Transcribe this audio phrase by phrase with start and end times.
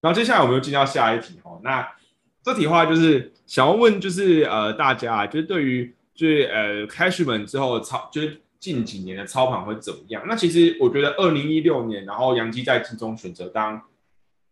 [0.00, 1.60] 然后接下来我们就进到下一题哦。
[1.62, 1.86] 那
[2.42, 10.22] 这题话就是想要问，就是呃大家就是对于就是呃 Cashman 之后操，就是近几年的操盘会怎么样？
[10.26, 13.80] 那其实我觉得二零一六年，然后杨基在其中选择当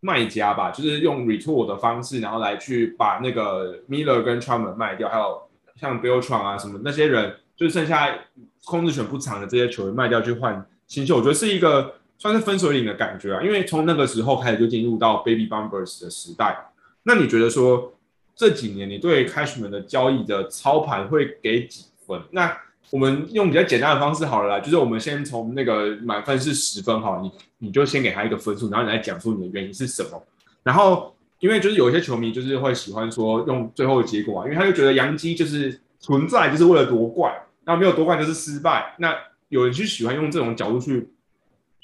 [0.00, 5.42] 卖家吧，就是用 retool 的方式，然后来去把那个 Miller 跟 Truman 卖掉，还有
[5.76, 8.18] 像 Bill Tron 啊什么那些人，就剩下
[8.64, 13.42] 控制权不长的这些球员卖掉去换新秀，我觉得是一个算是分水岭的感觉啊。
[13.42, 16.66] 因为从那个时候开始就进入到 Baby BUMBERS 的时代。
[17.04, 17.94] 那你觉得说
[18.36, 22.20] 这几年你对 Cashman 的交易的操盘会给几分？
[22.32, 22.54] 那
[22.90, 30.22] 我们用比较简单的方式好了啦，就是我们先从那个满分是十分哈，你你就先给他一个分数，然后你来讲出你的原因是什么。
[30.62, 37.32] 然后因为就是有一些球迷就是会喜欢说用最后的结果啊，因为他就觉得杨基就是存在就是为了夺冠，
[37.64, 38.94] 那没有夺冠就是失败。
[38.98, 39.14] 那
[39.48, 41.08] 有人去喜欢用这种角度去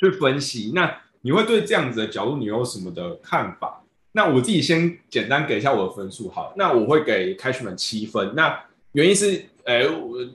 [0.05, 3.83] 去分析，那你会对这样子的角度你有什么的看法？
[4.13, 9.47] 那我自己先简单给一下我的分数好，那我会给 Cashman 七分，那原因是。
[9.65, 9.83] 哎，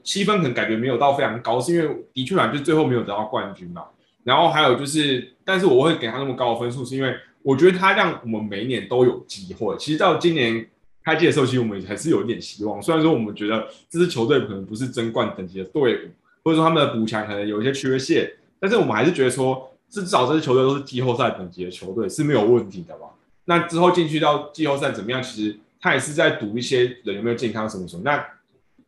[0.02, 3.84] 七分可能感觉没有到非常高，是因为的确啊，就最后没有得到冠军嘛。
[4.24, 9.76] 然后还有就是，但是我会给他那么高的分数，是因为我觉得他让我们每一年都有机会。
[9.78, 10.68] 其实到今年
[11.04, 12.82] 开季的时候，其实我们还是有一点希望。
[12.82, 16.08] 虽然说我们觉得这支球队可能不是争冠等级的队伍，
[16.42, 18.28] 或者说他们的补强可能有一些缺陷，
[18.60, 23.06] 但是我们还是觉得说，至少这支球队都是季后赛等级的球队是没有问题的嘛。
[23.46, 25.22] 那之后进去到季后赛怎么样？
[25.22, 28.02] 其实他也是在赌一些人有没有健康什么什么。
[28.04, 28.24] 那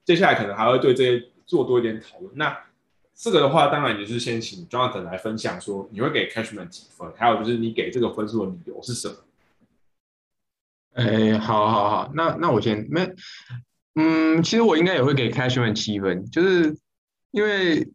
[0.05, 2.31] 接下来可能还会对这些做多一点讨论。
[2.37, 2.57] 那
[3.15, 9.15] 这个的话，当然也是先请 Jonathan 来分享，说你会给 Cashman 几分，还有就是你给这个分数的理由是什么？
[10.95, 13.11] 哎，好好好，那那我先没，
[13.95, 16.77] 嗯，其实我应该也会给 Cashman 七分，就是
[17.31, 17.89] 因为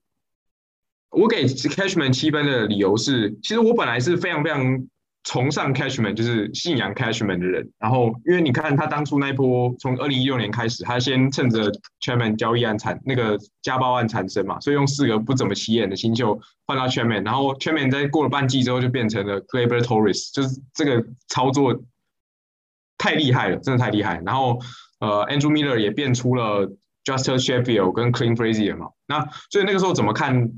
[1.17, 4.87] 我给 Cashman 七分的理由是，其实我本来是非常非常。
[5.23, 11.69] 崇尚 Cashman 就是信仰 Cashman 的人，然后因为你看他当初那一波从二零一六年开始，他先趁着
[11.99, 21.77] Chairman 交易案产那个家暴案产生嘛，所以用四个不怎么起眼的新秀换到 Chairman，然后 Chairman 在过了半季之后就变成了 c l a b e r Torres，就是这个操作
[22.97, 24.21] 太厉害了，真的太厉害。
[24.25, 24.61] 然后
[24.99, 26.71] 呃 Andrew Miller 也变出了
[27.03, 30.53] Justin Sheffield 跟 Clean Frazier 嘛，那所以那个时候怎么看？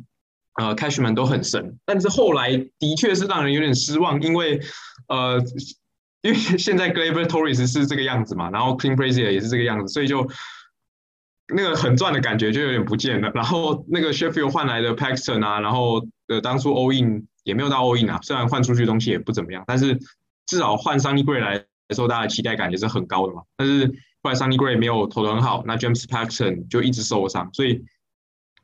[0.55, 4.59] 呃，Cashman 都很神，但是后来的确是让人有点失望，因为
[5.07, 5.41] 呃，
[6.21, 10.29] 因为现在 Glaber Torres 是这个样子嘛，然后 Clean Frazier 也是这个样子，所以就
[11.53, 13.31] 那个很赚的感觉就有点不见了。
[13.33, 19.97] 然后那个 Sheffield 换来的 Paxton 啊，然后呃，当初 All In 也没有到 All In 啊，虽然换出去东西也不怎么样，但是
[20.45, 23.43] 至少换 Sunny Gray 来的时候，大家的期待感也是很高的嘛。
[23.55, 23.87] 但是
[24.21, 27.85] 后来 Sunny Gray 没有投的很好，那 James Paxton 就一直受伤，所以。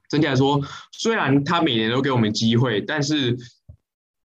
[0.10, 0.62] 整体来说，
[0.92, 3.38] 虽然他每年都给我们机会，但是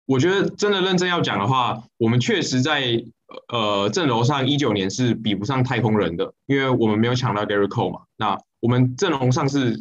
[0.05, 3.03] 我觉得真的认真要讲的话，我们确实在
[3.49, 8.01] 呃阵容上一九年是比不上太空人的，因为我们没有抢到 Gary Cole 嘛。
[8.17, 9.79] 那我们阵容上是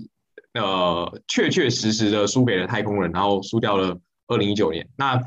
[0.55, 4.87] 呃确确实实的输给了太空人，然后输掉了二零一九年。
[4.97, 5.21] 那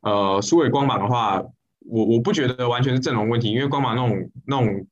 [0.00, 1.42] 呃输给光芒的话，
[1.80, 4.86] 我我不觉得完全是阵容问题，因为光芒那种那种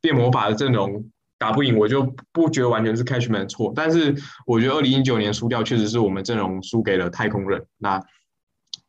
[0.00, 1.10] 变魔法的阵容。
[1.38, 8.02] 打不赢，我就不觉得完全是 Cashman 错，但是我觉得二零一九年输掉确实是我们阵容输给了太空人，那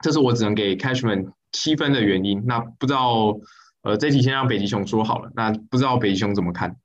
[0.03, 2.43] 这是我只能给 Cashman 七分的原因。
[2.47, 3.37] 那不知道，
[3.83, 6.75] 呃，这题先让北极熊说好了，那不知道北极熊怎么看？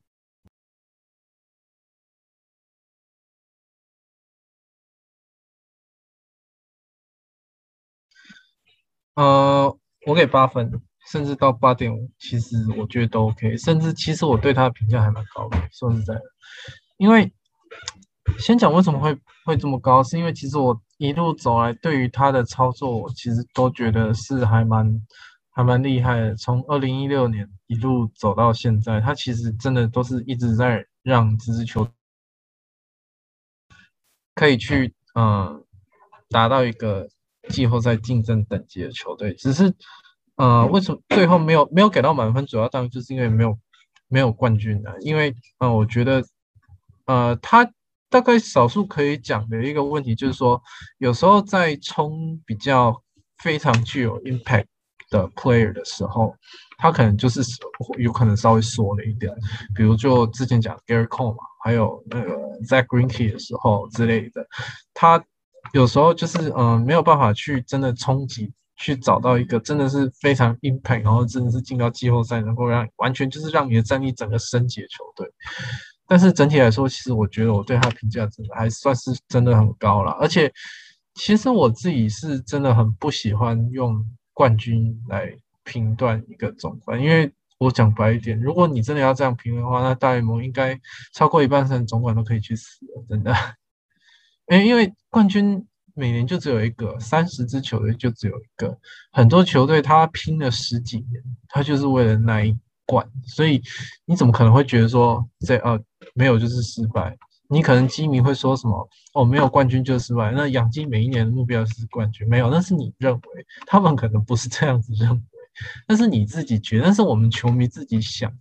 [9.14, 10.82] 呃，我给八分。
[11.10, 13.56] 甚至到八点五，其实我觉得都 OK。
[13.58, 16.22] 甚至其实我对他的评价还蛮高的，说实在的。
[16.96, 17.30] 因为
[18.38, 19.14] 先讲为什么会
[19.44, 25.06] 会这么高，是因为其实我一路走来，对于他的操作，我其实都觉得是还蛮
[25.50, 26.34] 还蛮厉害的。
[26.36, 31.86] 从二零一六年一路走到现在，他其实真的都是一直在让这支球
[34.34, 35.62] 可以去嗯
[36.30, 37.06] 达到一个
[37.50, 39.74] 季后赛竞争等级的球队，只是。
[40.36, 42.44] 呃，为什么最后没有没有给到满分？
[42.46, 43.56] 主要当然就是因为没有
[44.08, 44.92] 没有冠军的。
[45.00, 46.24] 因为呃，我觉得
[47.06, 47.70] 呃，他
[48.08, 50.60] 大概少数可以讲的一个问题就是说，
[50.98, 53.00] 有时候在冲比较
[53.38, 54.66] 非常具有 impact
[55.10, 56.34] 的 player 的时候，
[56.78, 57.40] 他可能就是
[57.98, 59.32] 有可能稍微缩了一点。
[59.74, 62.34] 比如就之前讲 Gary Cole 嘛，还有那个
[62.66, 64.44] Zach Greinke 的时候之类的，
[64.92, 65.24] 他
[65.72, 68.52] 有时候就是嗯没有办法去真的冲击。
[68.76, 75.28] 去找到一个真的是非常 impact，然后真的是进到季后赛，能够让完全就是让你的战力整个升级的球队。
[76.06, 80.12] 但是整体来说，其实我觉得我对他评价真的还算是真的很高了。
[80.20, 80.52] 而且，
[81.14, 90.78] 其实我自己是真的很不喜欢用冠军来评断一个总冠，因为我讲白一点，如果你真的要这样评的话，那大联盟应该
[91.14, 93.32] 超过一半的总管都可以去死了，真的。
[94.48, 98.76] 哎，因为冠军每年就只有一个，三十支球队就只有一个，
[99.12, 103.62] 很多球队他拼了十几年，他就是为了那一冠，所以
[104.04, 105.80] 你怎么可能会觉得说这呃
[106.14, 107.16] 没有就是失败？
[107.48, 108.88] 你可能基迷会说什么？
[109.12, 110.32] 哦，没有冠军就是失败。
[110.32, 113.20] 那养鸡每一年的目标是冠军，没有，那是你认为，
[113.66, 115.20] 他们可能不是这样子认为，
[115.86, 118.32] 那是你自己觉得，那是我们球迷自己想，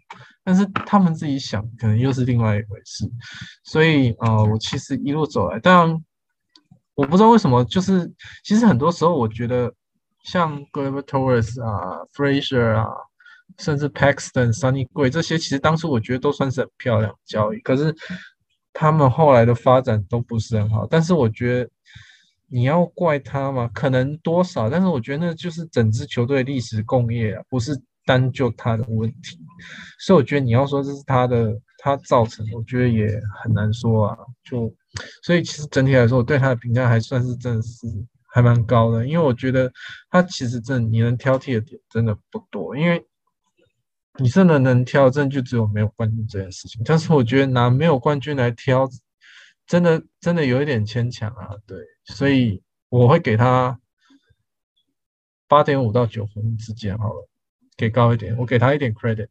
[0.44, 3.08] 但是他们自己想可能又是另外一回事。
[3.66, 6.04] 所以呃，我其实一路走来，当然
[6.96, 8.12] 我不知道为什么，就是
[8.44, 9.74] 其实很多时候我觉得
[10.24, 12.88] 像 g l e b e r Torres 啊、Fraser 啊，
[13.60, 17.96] 甚至 Paxton、Sunny Gray 这些，其实当初我觉得都算是很漂亮交易，可是。
[18.76, 21.70] 他们后来的发展都不是很好，但是我觉得
[22.48, 29.38] 你要怪他嘛，可能多少，但是我觉得那就是整支球队历史共业啊，不是单就他的问题，
[30.00, 33.08] 所以我觉得你要说这是他的他造成，我觉得也
[33.44, 34.18] 很难说啊。
[34.44, 34.74] 就
[35.24, 37.88] 所以其实整体来说，我对他的评价还算是真的是
[38.34, 39.72] 还蛮高的，因为我觉得
[40.10, 43.06] 他其实真你能挑剔的点真的不多，因为。
[44.20, 46.80] 你真的能挑，真就只有没有冠军这件事情。
[46.86, 48.88] 但是我觉得拿没有冠军来挑，
[49.66, 51.50] 真的真的有一点牵强啊。
[51.66, 53.76] 对，所以我会给他
[55.48, 57.28] 八点五到九分之间好了，
[57.76, 59.30] 给高一点，我给他一点 credit。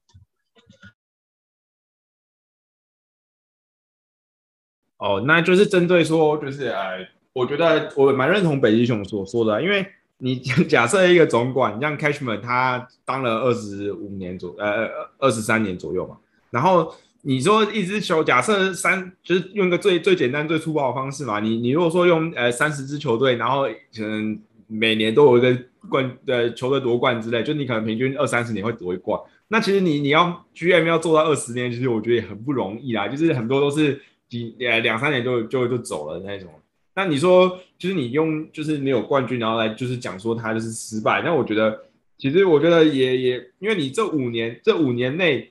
[5.02, 9.84] 哦，那就是针对说，就是呃，我觉得我蛮认同北极熊所说的，因为。
[10.24, 10.36] 你
[10.70, 14.88] 假设一个总管，像 Cashman，他当了二十五年左，呃，
[15.18, 16.16] 二十三年左右嘛。
[16.50, 21.40] 然后你说一支球，假设三，就是用个最最简单、最粗暴的方式嘛。
[21.40, 24.38] 你你如果说用呃三十支球队，然后可能
[24.68, 25.58] 每年都有一个
[25.88, 29.20] 冠呃球队夺冠之类，就你可能平均二三十年会夺一冠。
[29.48, 33.08] 那其实你你要 GM 要做到二十年，其实我觉得也很不容易啦。
[33.08, 34.00] 就是很多都是
[34.32, 36.48] 几呃两三年就就就走了那种。
[36.94, 41.20] 那你说，就是你用就是没有冠军，然后来就是讲说他就是失败。
[41.22, 41.78] 那我觉得，
[42.16, 45.50] 其实我觉得也也，因为你这五年这五年内，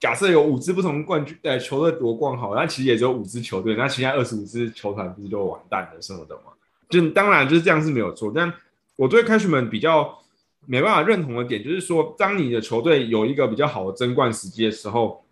[0.00, 6.52] 假设有五支不同冠军呃球队夺冠好，那其实也只有五支球队，那其他二十五支球团不是就完蛋了什么的吗？
[6.88, 8.32] 就当然就是这样是没有错。
[8.34, 8.50] 但
[8.96, 10.18] 我对开 a 们比较
[10.66, 15.24] 没办法认同的点，就是说，当你的球队有一个比较好的争冠时机的时候，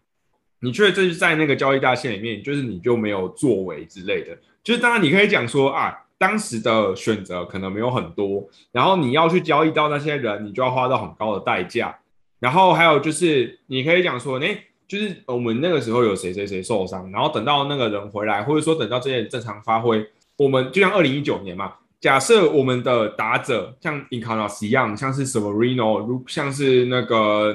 [0.60, 4.36] 你却这是在那个交易大线里面，就是你就没有作为之类的。
[4.62, 11.96] 就是当然，你可以讲说啊，当时的选择可能没有很多，然后你要去交易到那些人，你就要花到很高的代价。
[12.38, 20.06] 然后还有就是，你可以讲说，哎，就是我们那个时候有谁谁谁受伤，然后等到那个人回来，或者说等到这些人正常发挥，
[20.36, 27.54] 我们就像二零一九年嘛，假设我们的打者像 i n c a r n a s 一样，像是 Severino，如像是那个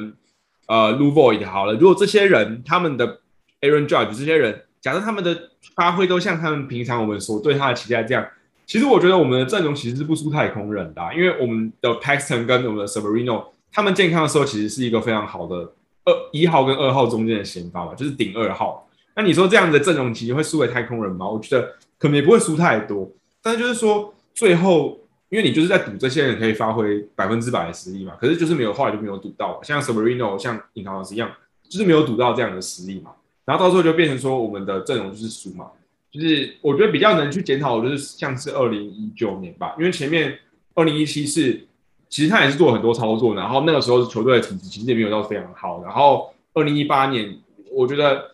[0.67, 3.19] 呃 Lu Void 好了，如果这些人他们的
[3.61, 4.61] Aaron Judge 这些人。
[4.81, 8.23] 假设他们的发挥都像他们平常我们所对他的期待这样，
[8.67, 15.55] 其实我觉得我们的阵容其实是不输太空人的，因为我们的 Paxton 跟我们的 Severino 他们健康的时候，其实是一个非常好的
[16.03, 18.87] 二一号跟二号中间的先发嘛，就是顶二号。
[19.15, 21.27] 那你说这样的阵容其实会输给太空人吗？
[21.27, 23.09] 我觉得可能也不会输太多，
[23.41, 24.99] 但是就是说最后，
[25.35, 31.29] 因为你就是在赌这些人可以发挥百分之百的实力嘛，可是就是没有后来就没有赌到，像 Severino 像尹老师一样，
[31.67, 33.11] 就是没有赌到这样的实力嘛。
[33.43, 35.69] 然后到时候就变成说，我们的阵容就是输嘛，
[36.09, 40.39] 就是我觉得比较能去检讨，就是像是二零一九年吧，因为前面
[40.73, 41.67] 二零一七是
[42.07, 45.83] 其实他也是做很多操作，然后那个时候球队的成绩其实也没有到非常好。
[45.83, 47.37] 然后二零一八年，
[47.73, 48.31] 我觉得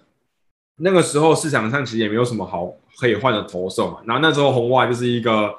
[0.75, 3.97] 那个时候市场上其实也没有什么好可以换的投手嘛。
[4.05, 5.55] 然后那时候红袜就是一个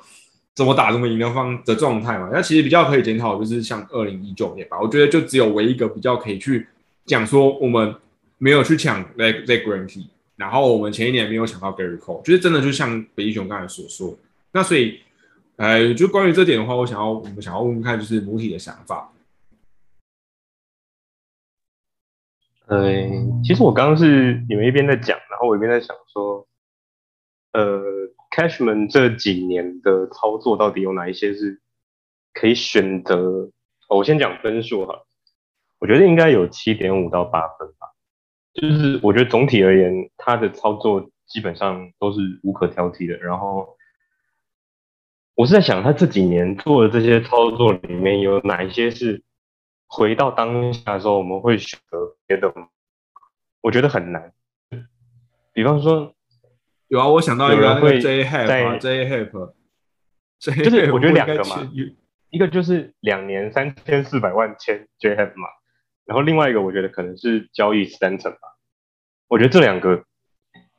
[0.54, 2.30] 怎么打怎么赢的方的状态嘛。
[2.32, 6.66] 那其实比较可以检讨，就是像二零一九年吧，我觉得就只有唯一一个比较可以去
[7.06, 7.94] 讲说我们。
[8.38, 14.18] 没有去抢 Like Like Granty，然后我们前一年没有抢到 Gary Cole，就是真的就像北极熊刚才所说，
[14.50, 14.98] 那所以，
[15.54, 19.12] 呃，就关于这点的话，我想要我们想要问问看，就是母体的想法。
[22.66, 26.44] 嗯，其实我刚刚是你们一边在讲，然后我一边在想说，
[27.52, 27.80] 呃
[28.34, 31.60] ，Cashman 这几年的操作到底有哪一些是
[32.32, 33.50] 可以选择？
[33.88, 35.02] 我先讲分数哈，
[35.78, 37.88] 我觉得应该有七点五到八分吧。
[38.54, 43.18] 就是我觉得总体而言，他的操作基本上都是无可挑剔的。
[43.18, 43.76] 然后
[45.34, 49.22] 我是在想，他这几年做的这些操作里面有哪一些是
[49.86, 52.52] 回到当下的时候我们会选择别的？
[53.60, 54.32] 我觉得很难。
[55.52, 56.14] 比方说，
[56.92, 59.54] 有啊，我想到一个那个 J Hap，J Hap，
[60.38, 61.66] 就是我觉得两个嘛。
[62.28, 65.48] 一个就是两年三千四百万签 J Hap 嘛，
[66.04, 68.58] 然后另外一个我觉得可能是交易 Stanton 吧。
[69.28, 70.04] 我觉得这两个，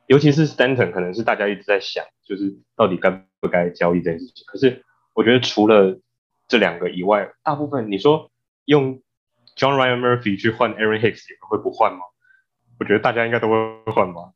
[0.06, 4.44] 尤其是 Stanton，可能是大家一直在想，就是到底该不该交易这件事情。
[4.46, 5.98] 可是我觉得除了
[6.46, 8.30] 这两个以外，大部分你说
[8.66, 9.02] 用
[9.56, 12.02] John Ryan Murphy 去换 Aaron Hicks，你们会不换吗？
[12.78, 13.56] 我觉得大家应该都会
[13.92, 14.30] 换吧。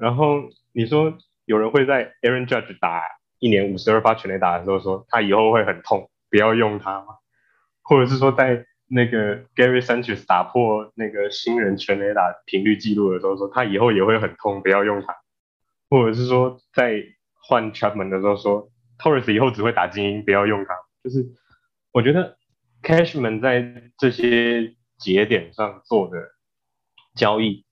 [0.00, 0.42] 然后
[0.76, 1.16] 你说
[1.46, 3.02] 有人会在 Aaron Judge 打
[3.38, 7.16] 一年五十二发全垒打的时候说他以后会很痛，不要用他吗？
[7.80, 15.16] 或者是说在那个 Gary Sanchez 打破那个新人全垒打频率记录的时候说他以后也会很痛，不要用他？
[15.88, 17.02] 或者是说在
[17.40, 20.74] 换 Chapman 的时候说 Torres 以后只会打精英，不要用他？
[21.02, 21.26] 就是
[21.90, 22.36] 我觉得
[22.82, 26.18] Cashman 在这些节点上做的
[27.14, 27.64] 交易。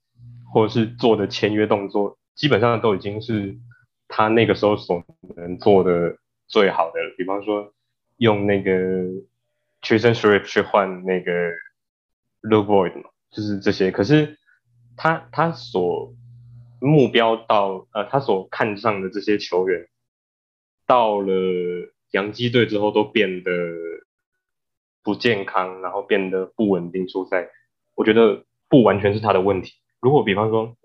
[0.55, 3.57] 或者是做的签约动作，基本上都已经是
[4.09, 5.05] 他那个时候所
[5.37, 6.95] 能做的最好的。
[7.17, 7.73] 比方说，
[8.17, 8.73] 用那个
[9.83, 11.33] Tristan Sharif 去换那个
[12.43, 13.91] Luke Void 嘛，就是这些。
[13.91, 14.39] 可是
[14.97, 16.15] 他他所
[16.81, 19.89] 目标到呃，他所看上的这些球员，
[20.87, 21.33] 到了
[22.11, 23.51] 洋基队之后都变得
[25.03, 27.49] 不健康，然后变得不稳定出赛。
[27.95, 29.75] 我觉得不完全是他的问题。
[30.01, 30.77] 如果比方说，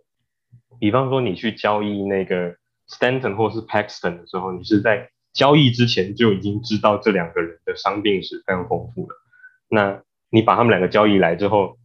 [0.79, 2.55] 比方说你去交易那个
[2.87, 9.15] Stanton 或是 Paxton 的时候，你是在交易之前就已经知道这两个人的伤病史非常丰富了。
[9.69, 11.77] 那你把他们两个交易来之后，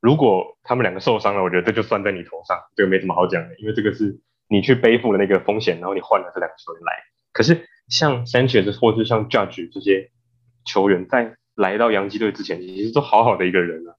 [0.00, 6.92] 如果他们两个受伤了，我觉得这就算在你头上，这个没什么好讲的，因为这个是你去背负了那个风险，然后你换了这两个球员来。
[7.32, 10.10] 可是像 Sanchez 或是像 Judge 这些
[10.64, 13.98] 球员，在来到洋基队之前，其实都好好的一个人了。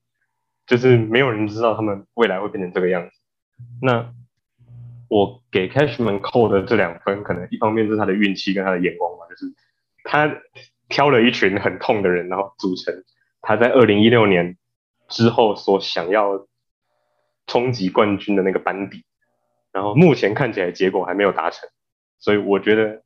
[0.68, 3.19] 就是没有人知道他们未来会变成这个样子。
[3.82, 4.14] 那
[5.08, 9.54] 我给 Cashman 扣的这两分，可能一方面是他的运气跟他的眼光吧，就是
[10.04, 10.30] 他
[10.88, 12.94] 挑了一群很痛的人，然后组成
[13.42, 14.58] 他在二零一六年
[15.08, 16.48] 之后所想要
[17.48, 19.04] 冲击冠军的那个班底。
[19.72, 21.70] 然后目前看起来结果还没有达成，
[22.20, 23.04] 所以我觉得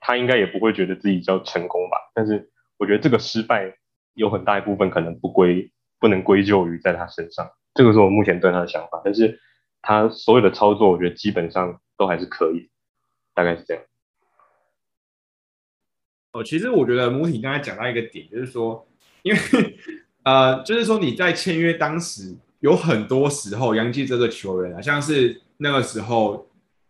[0.00, 1.96] 他应该也不会觉得自己叫成功吧。
[2.14, 3.76] 但是我觉得这个失败
[4.14, 5.70] 有很大一部分可能不归。
[6.00, 9.00] 不能归咎于在他身上，这个是我目前对他的想法。
[9.02, 9.40] 但是
[9.84, 12.70] 他所有的操作，我觉得基本上都还是可以，
[13.34, 13.82] 大概是这样。
[16.32, 18.86] 哦，其实我觉得母体刚才讲到一个点，就是说，
[19.22, 19.38] 因为
[20.24, 26.48] 呃，就是说你在签约当时，有很多时候，杨基这个球员啊，像是那个时候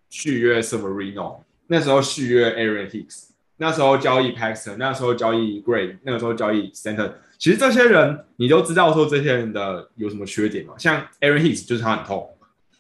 [0.09, 7.13] 续约 Severino，那时候续约 Aaron Hicks，那时候交易 Paxton，那时候交易 Gray，那个时候交易 Stanton。
[7.37, 10.75] 其实这些人，你都知道说这些人的有什么缺点嘛？
[10.79, 12.34] 像 Aaron Hicks 就是他很痛，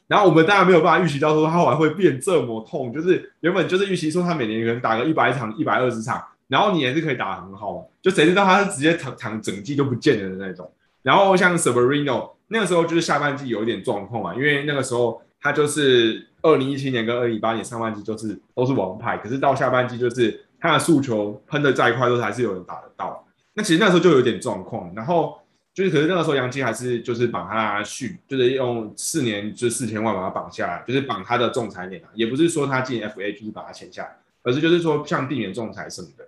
[0.06, 10.70] 然后我们当然没有办法预期到说他后来会变这么痛，就是原本就是预期说他每年可能打个一百场、一百二十场，然后你也是可以打很好，就谁知道他是直接躺躺整季就不见了的那种。
[11.02, 23.26] 然后像 Severino 那个时候就是下半季有一点状况嘛，因为那个时候他就是二零一七年跟二零一八年上半季就是都是王牌，可是到下半季就是他的速球喷的再快都是还是有人打得到。
[23.54, 25.38] 那其实那时候就有点状况，然后
[25.74, 36.24] 就是，可是那个时候杨基还是就是绑他续，就是用四年就四千万把他绑下来，就是绑他的仲裁年啊，也不是说他进 FA 就是把他签下来，而是就是说像避免仲裁什么的。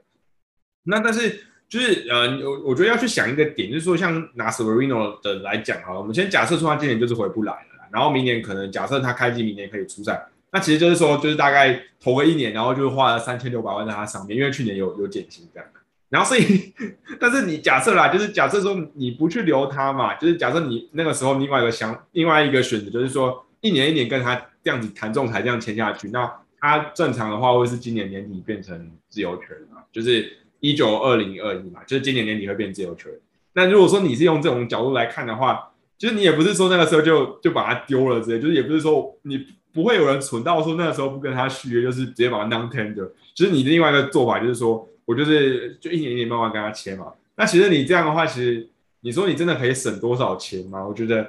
[0.82, 15.68] 那但是就是呃，我我觉得要去想一个点，就是说像拿 Severino 的来讲啊，我们先假设说他今年就是回不来了，然后明年可能假设他开机明年可以出赛，那其实就是说就是大概投个一年，然后就花了三千六百万在他上面，因为去年有有减薪这样。
[16.08, 16.72] 然后所以，
[17.18, 33.10] 但是你假设啦，就是假设说你不去留他嘛，就是假设你那个时候另外一个想另外一个选择，就是说一年一年跟他这样子谈仲裁，这样签下去，那他正常的话会是今年年底变成自由权嘛，就是一九二零二一嘛，就是今年年底会变自由权。
[33.54, 43.10] 那如果说你是用这种角度来看的话，就是你也不是说那个时候就就把它丢了之类，就是也不是说你不会有人蠢到说那个时候不跟他续约，就是直接把它 non tender。
[43.34, 44.88] 就是你的另外一个做法就是说。
[45.06, 47.12] 我就是就一年一年慢慢跟他签嘛。
[47.36, 48.68] 那其实你这样的话，其实
[49.00, 50.84] 你说你真的可以省多少钱吗？
[50.84, 51.22] 我觉得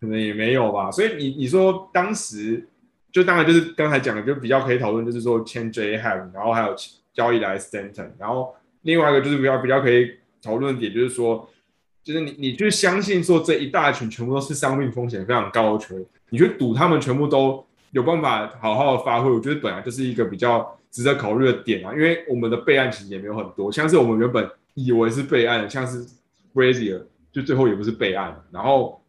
[0.00, 0.90] 可能也没有吧。
[0.90, 2.66] 所以你你说当时
[3.10, 6.74] 就当然就是刚才讲的，就比较可以讨论，就是说签 J Ham，然后还有
[7.12, 11.48] 交易来 Stanton，然后另外一个就是比较比较可以讨论点，就是说
[12.04, 20.76] 就是你你就相信说这一大群全部都是伤病风险非常高的球员，你去赌他们全部都有办法好好的发挥，我觉得本来就是一个比较。
[20.90, 26.04] 值得考虑的点啊，因为我们的备案其实也没有很多，像是我们原本以为是备案的，像是
[26.54, 29.00] Brazier 就最后也不是备案，然后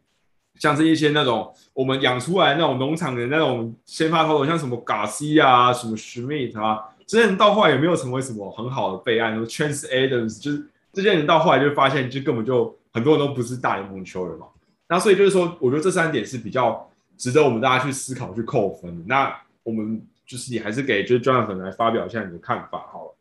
[0.56, 14.46] 像是一些那种我们养出来那种农场的那种先发投手，像什么 Garcia 啊、什么 Schmidt 啊，这些人到后来也没有成为什么很好的备案，说 Chance Adams 就是这些人到后来就发现，就根本就很多人都不是大联盟球员嘛。
[14.88, 16.86] 那所以就是说，我觉得这三点是比较
[17.16, 19.04] 值得我们大家去思考、去扣分的。
[19.06, 23.16] 那我们就是你还是给就是 Jonathan 来发表一下你的看法好了。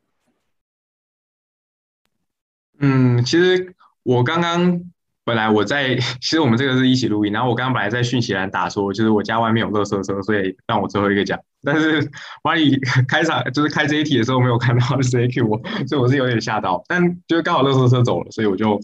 [2.79, 4.81] 嗯，其实我刚刚
[5.23, 11.39] 本来我在，其实我们这个是一起录音，然后我刚刚本来在讯息栏打说，就是我家外面有垃圾车，所以让我最后一个讲。
[11.63, 12.09] 但是
[12.43, 12.75] 万一
[13.07, 16.83] 开场就是开这一题的时候没有看到，就直接 Q 我，所以我是有点吓到。
[16.87, 18.81] 但就是刚好垃圾车走了，所以我就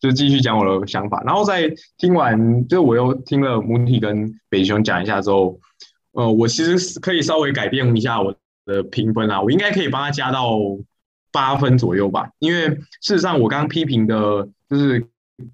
[0.00, 1.22] 就继续讲我的想法。
[1.24, 5.60] 然后在听完，就我又听了母体跟北熊讲一下之后，
[6.18, 8.34] 呃，我其实是可以稍微改变一下我
[8.66, 10.58] 的评分啊，我应该可以帮他加到。
[11.30, 12.68] 八分左右吧，因为
[13.02, 15.06] 事实上我刚刚批评的就是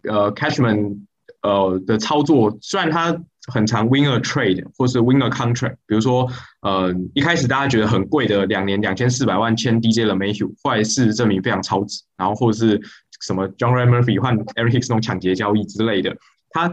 [0.09, 1.01] 呃，Cashman
[1.43, 3.21] 呃的操作，虽然他
[3.53, 6.31] 很常 win a trade 或是 win a contract，比如说
[6.63, 12.81] 呃一开始大家觉得很贵的两年两千四百万签 DJ 的 Mayhew，后来事实证明非常超值，然后或者是
[13.21, 16.17] 什么 John Ray Murphy 换 Eric 那种抢劫交易之类的，
[16.51, 16.73] 他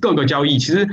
[0.00, 0.88] 各个交易其实。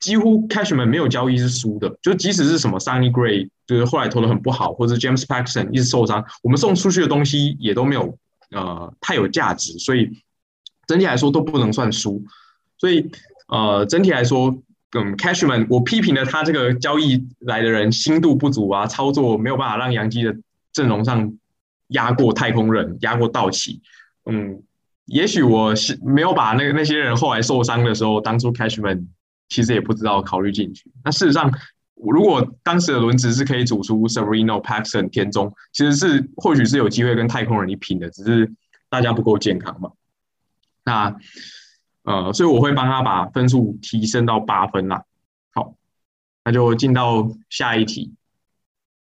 [0.00, 8.16] 几乎 Cashman 没有交易是输的，就即使是什么 Sunny Gray，就是后来投的很不好，或者 James Paxton 一直受伤，我们送出去的东西也都没有
[8.52, 10.08] 呃太有价值，所以
[10.86, 12.22] 整体来说都不能算输。
[12.78, 13.10] 所以
[13.48, 14.56] 呃整体来说，
[14.92, 20.36] 嗯，Cashman 我批评了他这个交易来的人心度不足啊，操作没有办法让杨基的
[20.72, 21.36] 阵容上
[21.88, 23.82] 压过太空人，压过道奇。
[24.30, 24.62] 嗯，
[25.06, 29.06] 也许我是没有把那个那些人后来受伤的时候，当初 Cashman。
[29.48, 30.90] 其实也不知道考虑进去。
[31.04, 31.50] 那事实上，
[31.94, 38.52] 如果当时的轮值是可以组出 Sereno、Paxton、田中，其实是或许是有机会跟太空人一拼的，只是
[38.88, 39.90] 大家不够健康嘛。
[40.84, 41.16] 那
[42.04, 45.02] 呃，所以我会帮他把分数提升到八分啦。
[45.52, 45.74] 好，
[46.44, 48.14] 那就进到下一题，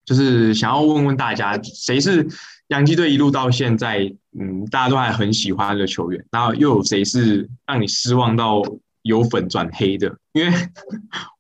[0.05, 2.29] 就是想要问问大家，谁是
[2.66, 6.25] 洋基队一路到现在，嗯，大家都还很喜欢的球员？
[6.31, 8.61] 然后又有谁是让你失望到？
[9.03, 10.53] 由粉转黑的，因为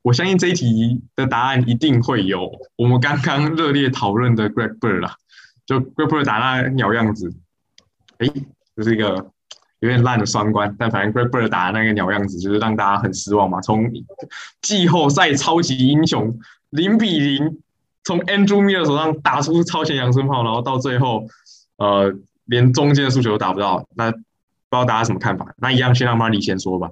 [0.02, 5.14] 我相信这一题的答案一定会有我们刚刚热烈讨论的 Greg Bird 啦，
[5.64, 7.32] 就 Greg Bird 打那鸟样子，
[8.18, 8.28] 哎，
[8.76, 9.30] 这是一个
[9.78, 13.60] 有点烂的双关，但反正 Greg Bird 打那个鸟样子，就是让大家很失望嘛。
[13.60, 13.90] 从
[14.60, 16.36] 季后赛超级英雄
[16.70, 17.58] 零比零，
[18.02, 21.26] 从 Andrew Miller 手上打出超前扬声炮，然后到最后，
[21.76, 22.12] 呃，
[22.46, 24.24] 连中间的诉求都打不到，那不知
[24.70, 25.54] 道大家什么看法？
[25.58, 26.90] 那一样先让 Money 先说吧。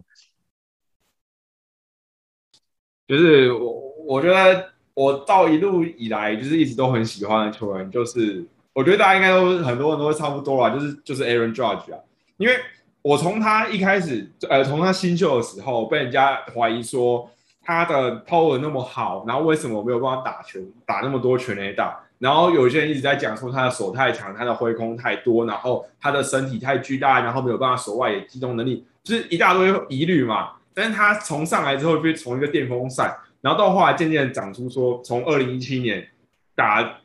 [3.10, 11.98] 就是我，我觉得我到一路以来就是一直都很喜欢的球员，就是我觉得大家应该都很多人都会差不多啦，就是就是 Aaron Judge 啊，
[12.36, 12.54] 因为
[13.02, 17.28] 我从他一开始，呃，从他新秀的时候被人家怀疑说
[17.64, 21.98] 他的 power 那么好，然后为什么没有办法打拳打那么多全垒打？
[22.20, 30.52] 然后有些人一直在讲说他的手太长，他的挥空太多，然后他的身体太巨大，然后没有办法手外野机动能力，就是一大堆疑虑嘛。
[30.72, 36.06] 但是他从上来之后，就从一个电风扇，然后到后来渐渐长出说，从二零一七年
[36.54, 37.00] 打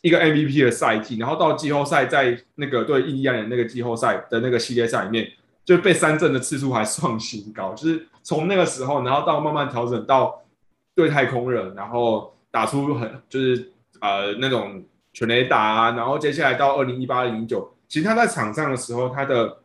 [0.00, 5.30] 一个 MVP 的赛季，然后到季后赛，在那个对印第安人那个季后赛的那个系列赛里面，
[5.64, 10.42] 就被三振的次数还创新高，就是从那个时候，然后到慢慢调整到
[10.94, 19.58] 对太空人，然后打出很就是呃那种全垒打啊，然后接下来到二零一八零九，其实他在场上的时候，他的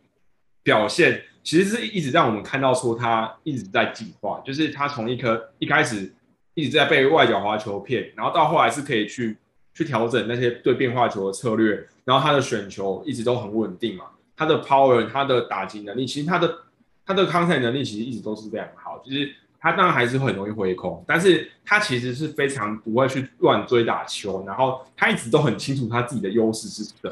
[0.64, 1.22] 表现。
[1.44, 6.10] 其实是一直让我们看到说他一直在进化，就是他从一颗一开始
[6.54, 9.36] 一直在被外角滑球骗，然后到后来是可以去
[9.74, 14.06] 去调整那些对变化球的策略，然后他的选球一直都很稳定嘛，
[14.38, 16.60] 他的 power 他的打击能力，其实他的
[17.06, 19.30] 他的抗 t 能力其实一直都是非常好，就是
[19.60, 27.12] 他当然还是很容易挥空，但是他其实是非常不会去乱追打球，然后他一直都很清楚他自己的优势是什么。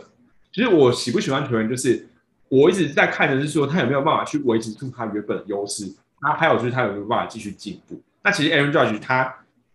[0.53, 2.07] 其实我喜不喜欢球员就是。
[2.51, 5.89] 我一直在看的是说，他有没有办法去维持住他原本的优势，
[6.21, 7.97] 那还有就是他有没有办法继续进步。
[8.21, 9.33] 那其实 Aaron Judge 他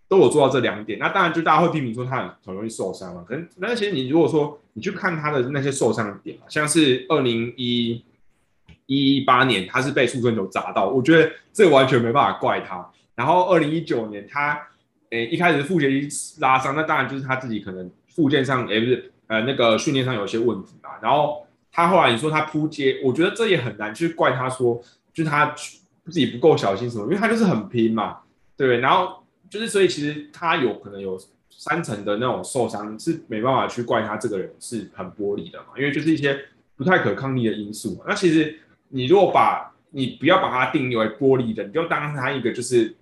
[0.09, 0.99] 都有做到这两点。
[0.99, 3.25] 那当然就大家会批评说他很很容易受伤嘛。
[3.27, 8.05] 可能那其实你如果说你去看他的那些受伤的点，像是二零一
[8.85, 12.87] 一八年他是被速顺球砸到，我觉得这完全没办法怪他。
[13.15, 14.61] 然后二零一九年他
[15.09, 16.07] 诶一开始腹肌
[16.41, 20.99] 拉伤，那当然就是他自己可能附件上也不是呃那个训练上有一些问题吧。
[21.01, 21.46] 然后
[21.77, 24.81] 他后来你说他扑街，我觉得这也很难去怪他说，
[25.13, 25.55] 就他
[26.07, 28.21] 自己不够小心什么，因为他就是很拼嘛，
[28.57, 36.41] 对然后就是所以其实他有可能有三层的那种受伤，是没办法去怪他这个人是很玻璃的嘛，因为就是一些
[36.77, 38.05] 不太可抗力的因素嘛。
[38.09, 38.59] 那其实
[38.89, 42.97] 你如果把你不要把他定义为玻璃的，你就当他一个就是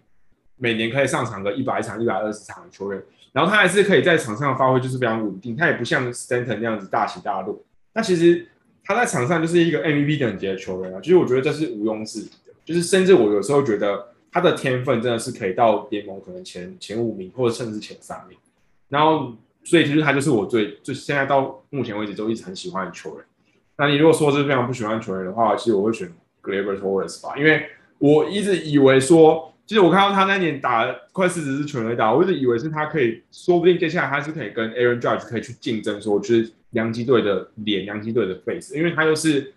[0.57, 7.63] 每年可以上场个一百场、一百二十场的球员，然后他还是可以在场上发挥就是非常稳定，他也不像 Stanton 那样子大起大落。
[7.93, 8.45] 那其实
[8.85, 18.37] 他在场上就是一个 MVP 等级的球员啊，其实我觉得这是毋庸置疑的，就是甚至我有时候觉得他的天分真的是可以到联盟可能前前五名或者甚至前三名，
[18.89, 23.25] 然后所以其实他就是我最最现在到目前为止都一直很喜欢的球员。
[23.77, 27.67] 那你如果说是非常不喜欢球员的话，其实我会选 Gleyber Torres 吧，因为
[27.99, 39.53] 我一直以为说，其实我看到他那年打快四十支全垒打，我一直以为是他可以，说不定接下来他是可以跟 Aaron Judge 可以去竞争，说就是洋基队的脸，洋基队的 face，因为他又是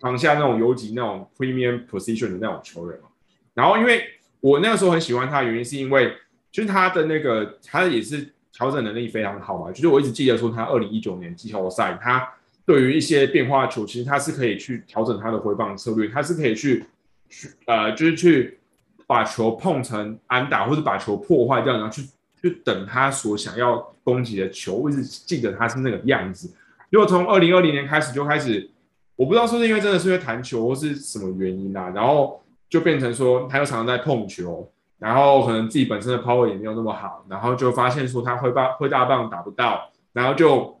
[0.00, 3.08] 扛下那种游击那种 premium position 的那种球员嘛。
[3.54, 4.02] 然后因为
[4.40, 6.14] 我那个时候很喜欢他的，原因是因为
[6.50, 12.26] 就是他的那个他也是调整能力非常好嘛，就是我一直记得说他二零一九年季后赛他。
[12.66, 16.84] 对于一些变化球，其实他是可以去调整他的回放策略，他是可以去
[17.28, 18.60] 去呃，就是去
[19.08, 22.02] 把球碰成安打，或者把球破坏掉，然后去
[22.40, 24.74] 去等他所想要攻击的球。
[24.74, 26.48] 我一直记得他是那个样子。
[26.90, 28.70] 如果从二零二零年开始就开始，
[29.16, 40.76] 我不知道是不是因为真的是因为弹球或是什么原因啊，然后就变成说他又常常在碰球，然后可能自己本身的 power 也没有那么好，然后就发现说他挥棒挥大棒打不到，然后就。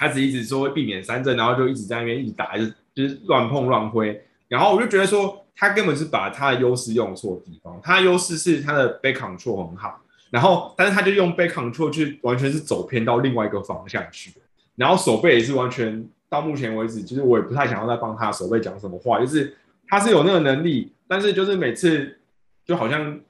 [0.00, 4.16] 他只一直说会避免三振，然后就一直在那边一直打，就就是乱碰乱挥。
[4.46, 7.80] 然后我就觉得说，他根本是把他的优势用错地方。
[7.82, 14.32] 他的优势是他的 back control 很好，然后但是他就用 back control 去完全是走偏到另外一个方向去。
[14.78, 19.20] 然后手背也是完全到目前为止，其实我也不太想要再帮他手背讲什么话。
[19.20, 19.54] 就是
[19.86, 22.18] 他是有那个能力，但是就是每次
[22.64, 23.20] 就好像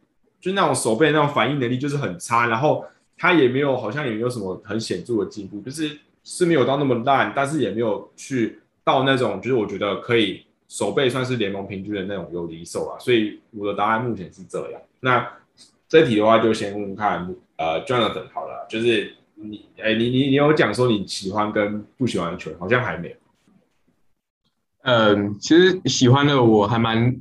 [0.41, 2.47] 就那种手背那种反应能力就是很差。
[2.47, 2.85] 然后
[3.17, 5.99] 他也没有好像也没有什么很显著的进步，就是。
[6.25, 14.81] 是没有到那么烂，但是也没有去到那种，就是我觉得可以手背算是联盟平均的那种有离手啊，所以我的答案目前是这样。
[15.01, 15.27] 那
[15.89, 23.17] 这题的话就先问看，呃，Jonathan 好了，就是你，哎，你你你有讲说你喜欢跟不喜欢的球，好像还没有。
[24.83, 27.17] 嗯，其实喜欢的我还蛮，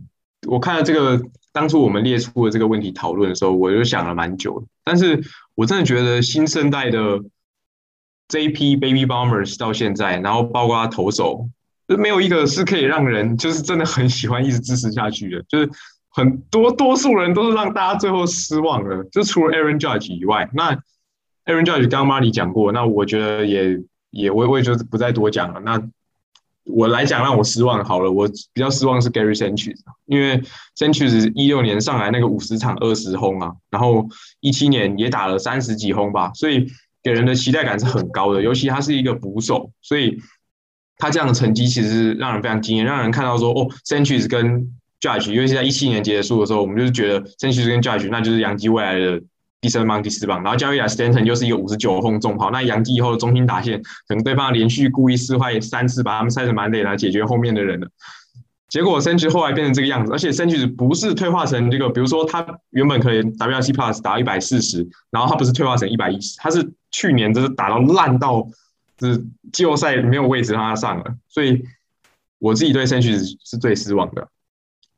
[0.47, 5.21] 我看了这个当初我们列出的这个问题讨论的时候，我就想了蛮久，但是
[5.55, 7.21] 我真的觉得新生代的。
[8.29, 11.47] 这一批 Baby Bombers 到现在，然后包括他投手，
[11.87, 15.41] 就没有一个是可以让人就是真的很喜欢一直支持下去的。
[15.47, 15.69] 就是
[16.09, 19.01] 很多多数人都是让大家最后失望的。
[19.13, 20.77] 就除了 Aaron Judge 以外，那
[21.47, 23.79] Aaron Judge 刚刚 Marty 讲过，那我觉得也
[24.11, 25.59] 也我我也就不再多讲了。
[25.61, 25.81] 那
[26.65, 30.39] 我来讲让我失望好了，我比较失望是 Gary Sanchez，因为
[30.77, 34.07] Sanchez 一六年上来那个五十场二十轰啊，然后
[34.41, 36.67] 一七年也打了三十几轰吧，所以。
[37.03, 40.19] 给人的期待感是很高的，尤其他是一个捕手，所以
[40.97, 49.21] 他这样的成绩其实是让人非常惊艳，让人看到说哦，Centuries 跟 Judge，尤其在一七年结束的时候，我们就是觉得 Centuries 跟 Judge 那就是杨基未来的
[49.59, 57.87] 第三棒、第四棒，然后交易来 Stanton 又是一个五十九轰重炮，那杨基以后的中心打线，可能对方连续故意撕坏三次，把他们塞成满垒来解决后面的人了。
[58.69, 68.45] 结果 c e n t 后来变成这个样子，而且 c e n t 不是退化成这个，比如说他原本可以 WRC Plus 打一百四十，然后他不是退化成一百一十，他是去年就是打到烂到，
[68.99, 71.63] 是季后赛没有位置让他上了，所以
[72.39, 74.27] 我自己对 c e n t 是最失望的。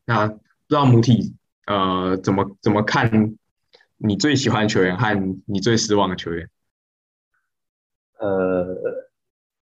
[0.06, 0.36] 那不
[0.68, 1.36] 知道母体
[1.68, 3.36] 呃怎么怎么看
[4.00, 6.50] 你最喜欢球员和你最失望的球员？
[8.20, 9.08] 呃。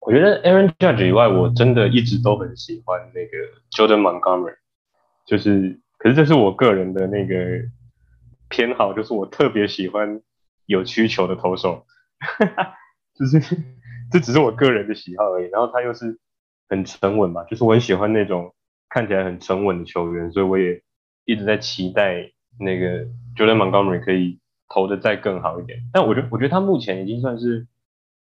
[0.05, 3.39] 我觉得 Aaron Judge 以外，我真的一直都很喜欢那个
[3.71, 4.57] Jordan Montgomery，
[5.25, 7.37] 就是，可是这是我个人的那个
[8.49, 10.21] 偏好，就是我特别喜欢
[10.67, 11.87] 有需求的投手，
[13.15, 13.39] 就是
[14.11, 15.49] 这只是我个人的喜好而已。
[15.51, 16.19] 然后他又是
[16.69, 18.53] 很沉稳嘛，就是我很喜欢那种
[18.89, 20.83] 看起来很沉稳的球员，所以我也
[21.27, 23.05] 一直在期待那个
[23.37, 24.39] Jordan Montgomery 可以
[24.69, 25.79] 投的再更好一点。
[25.93, 27.67] 但我觉得，我觉得他目前已经算是。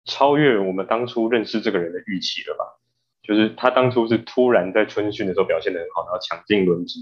[0.06, 2.66] 超越我们当初认识这个人的预期了吧？
[3.22, 7.00] 就是他当初是突然在春训的时候表现的很好，然后抢进轮值，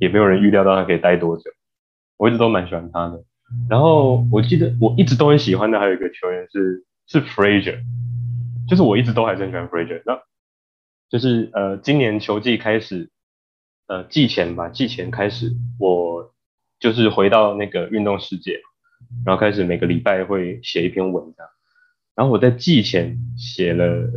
[0.00, 1.42] 也没有人预料到他可以待多久。
[2.16, 3.22] 我一直都蛮喜欢他的。
[3.68, 7.82] 然后我记得我一直都很喜欢的还有一个球员是是 Frazier，
[8.66, 10.00] 就是我一直都还是很喜欢 Frazier。
[10.06, 10.18] 那
[11.10, 13.10] 就是呃今年球季开始，
[13.88, 16.32] 呃季前吧，季前开始我
[16.78, 18.60] 就是回到那个运动世界，
[19.24, 21.46] 然后开始每个礼拜会写一篇文章。
[22.14, 24.10] 然后我在季前写了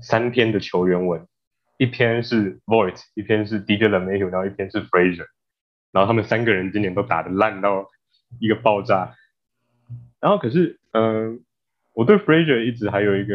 [0.00, 1.26] 三篇的球员文，
[1.78, 5.26] 一篇是 Voigt，一篇是 DJ LeMahieu，然后一篇是 Fraser，
[5.92, 7.88] 然后他们三个人今年都打得烂到
[8.40, 9.14] 一个爆炸。
[10.20, 11.44] 然后可是，嗯，
[11.92, 13.34] 我对 Fraser 一直还有一个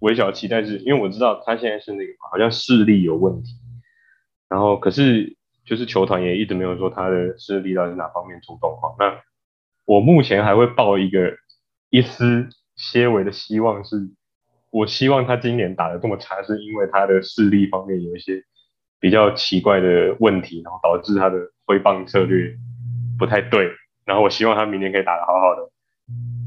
[0.00, 3.52] 微小期待，是因为我知道他现在是那个好像视力有问题。
[4.48, 8.94] 然后可是就是球团也一直没有说他的视力到底是哪方面出状况。
[8.98, 9.20] 那
[9.84, 11.34] 我目前还会抱一个
[11.90, 13.96] 一丝些微的希望，是
[14.70, 18.42] 我希望他今年打的这么差，是因为他的视力方面有一些
[18.98, 22.56] 比较奇怪的问题，然后导致他的挥棒策略
[23.18, 23.70] 不太对。
[24.04, 25.70] 然后我希望他明年可以打得好好的。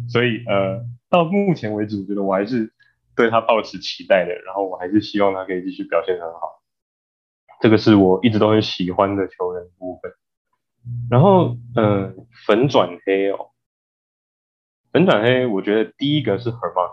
[0.10, 2.74] 所以呃，到目前为止，我觉得我还是
[3.16, 4.34] 对他抱持期待的。
[4.46, 6.62] 然后我还是希望他可以继续表现很好。
[7.66, 10.12] 这个是我一直都很喜欢的球员部分。
[11.10, 13.54] 然后，嗯，粉转黑哦，
[14.94, 16.92] 粉转黑，我觉得第一个是 Herman，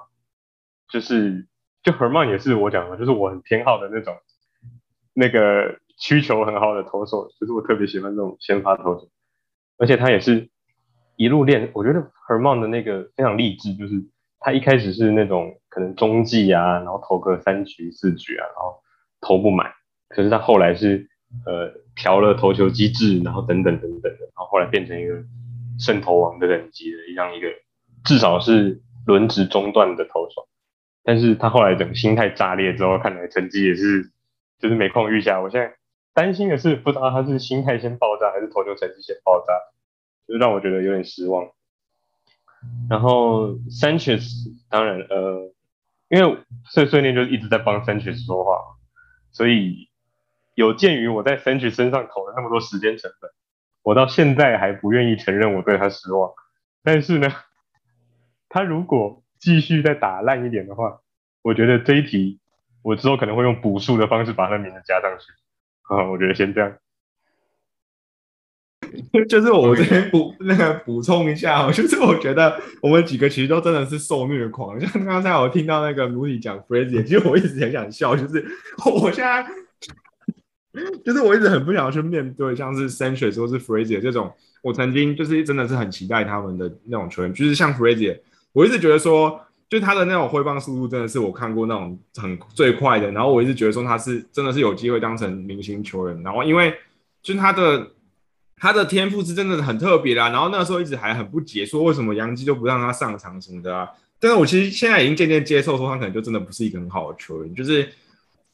[0.88, 1.46] 就是
[1.82, 4.16] 就 Herman 也是我讲的，就是我很偏好的那种，
[5.12, 9.10] 那个需求很好的投手，就是我特别喜欢这种先发投手，
[9.76, 10.48] 而且他也是
[11.16, 13.92] 一路练，我觉得 Herman 的那个非常励志，就是
[14.38, 18.82] 他一开始是那种可能中继啊，然后投个三局四局啊，然后
[19.20, 19.70] 投不满，
[20.14, 21.08] 可是他后来是。
[21.46, 25.14] 呃，调了投球机制，然后等等等等的，然后后来变成一个
[25.78, 27.48] 胜投王的等级的一样一个，
[28.04, 30.46] 至少是轮值中段的投手。
[31.02, 34.10] 但是他后来整个心态炸裂之后，看来成绩也是
[34.58, 35.40] 就是每况愈下。
[35.40, 35.74] 我现在
[36.12, 39.54] 担心的是，不知道他是心态先爆炸，还是投球成绩先爆炸，
[40.28, 41.48] 就让我觉得有点失望。
[42.90, 44.22] 然后 Sanchez
[44.68, 45.50] 当然呃，
[46.10, 48.58] 因为碎碎念就一直在帮 Sanchez 说话，
[49.30, 49.88] 所以。
[50.54, 53.30] 有鉴于我在 c e n t r y 身上投了那么多时间成本，
[53.82, 56.30] 我到现在还不愿意承认我对他失望。
[56.82, 57.28] 但是呢，
[58.48, 61.00] 他如果继续再打烂一点的话，
[61.42, 62.38] 我觉得这一题
[62.82, 65.24] 我之后可能会用补数的方式把他名字加上去。
[65.84, 66.76] 啊，我觉得先这样。
[69.28, 74.78] 就是我这边补那个补充一下，就是我觉得我们几个其实都真的是受虐狂。
[74.78, 78.44] 像刚才我听到那个卢迪讲 Fraser，其实我一直很想笑，就是
[78.84, 79.46] 我现在。
[81.04, 84.32] 就是我一直很不想要去面对像是 Sanchez 或是 Frazier 这种，
[84.62, 88.18] 我曾经就是真的是很期待他们的那种球员，就是像 Frazier，
[88.54, 96.74] 我一直觉得说，就他的那种挥棒速度真的是我看过那种很最快的，然后我一直觉得说他是真的是有机会当成明星球员，然后因为
[97.22, 97.90] 就他的
[98.56, 103.86] 他的天赋是真的很特别啦，然后那时候一直还很不解，说为什么杨基就不让他上场什么的啊，
[104.18, 107.86] 但是我其实现在已经渐渐接受说他可能就真的不是一个很好的球员，就是。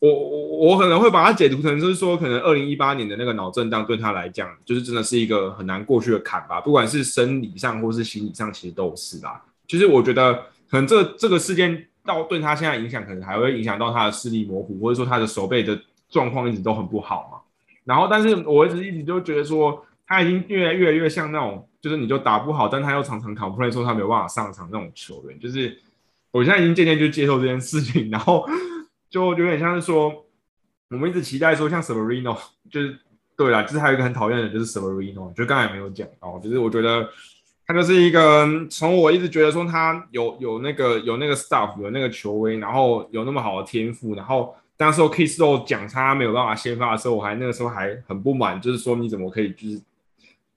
[0.00, 6.61] 我我我可能会把它解读成就是说，可能二零一八年的那个脑震荡对他来讲，就是真的是一个很难过去的坎吧。
[6.61, 9.42] 不管是生理上或是心理上，其实都是啦。
[9.66, 10.32] 其实我觉得，
[10.70, 15.76] 可能这这个事件到对他现在影响，可能还会影响到他的视力模糊，或者说他的手背的
[16.08, 17.38] 状况一直都很不好嘛。
[17.84, 25.40] 然后，但是我一直一直都觉得说，他已经越来越来越像那种，就是你就打不好，但他又常常 complain 说他没有办法上场那种球员。
[25.40, 25.76] 就是
[26.30, 28.48] 我现在已经渐渐就接受这件事情，然后。
[29.11, 30.27] 就有点像是说，
[30.90, 32.37] 我们一直期待说，像 Severino，
[32.71, 32.99] 就是
[33.37, 37.09] 对啦，就是还有一个很讨厌的，就是 Severino，就刚才没有讲哦，就是我觉得
[37.66, 49.81] 他就是一个从我一直觉得说他有有那个有那个 stuff，有那个球威，然后有那么好的天赋，然后当时候 Kiss 都讲他没有办法先发的时候，我还那个时候还很不满，就是说你怎么可以就是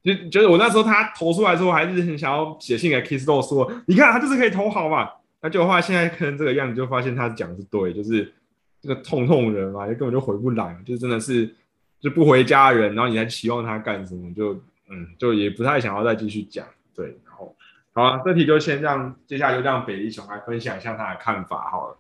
[0.04, 5.10] 就觉得我那时候他投出来之后，还是很想要写信给 Kiss 都说，你看他就是可以投好嘛，
[5.42, 8.34] 那就话现在看成这个样子，就发现他讲的是对，就是。
[8.82, 11.56] 这个痛痛人嘛，就根本就回不来，就真的是
[12.00, 14.34] 就不回家人，然后你还期望他干什么？
[14.34, 14.56] 就
[14.90, 16.68] 嗯，就也不太想要再继续讲。
[16.96, 17.56] 对，然后
[17.94, 21.98] 好了，这题就先让接下来就让北一雄来分享一下他的看法好了。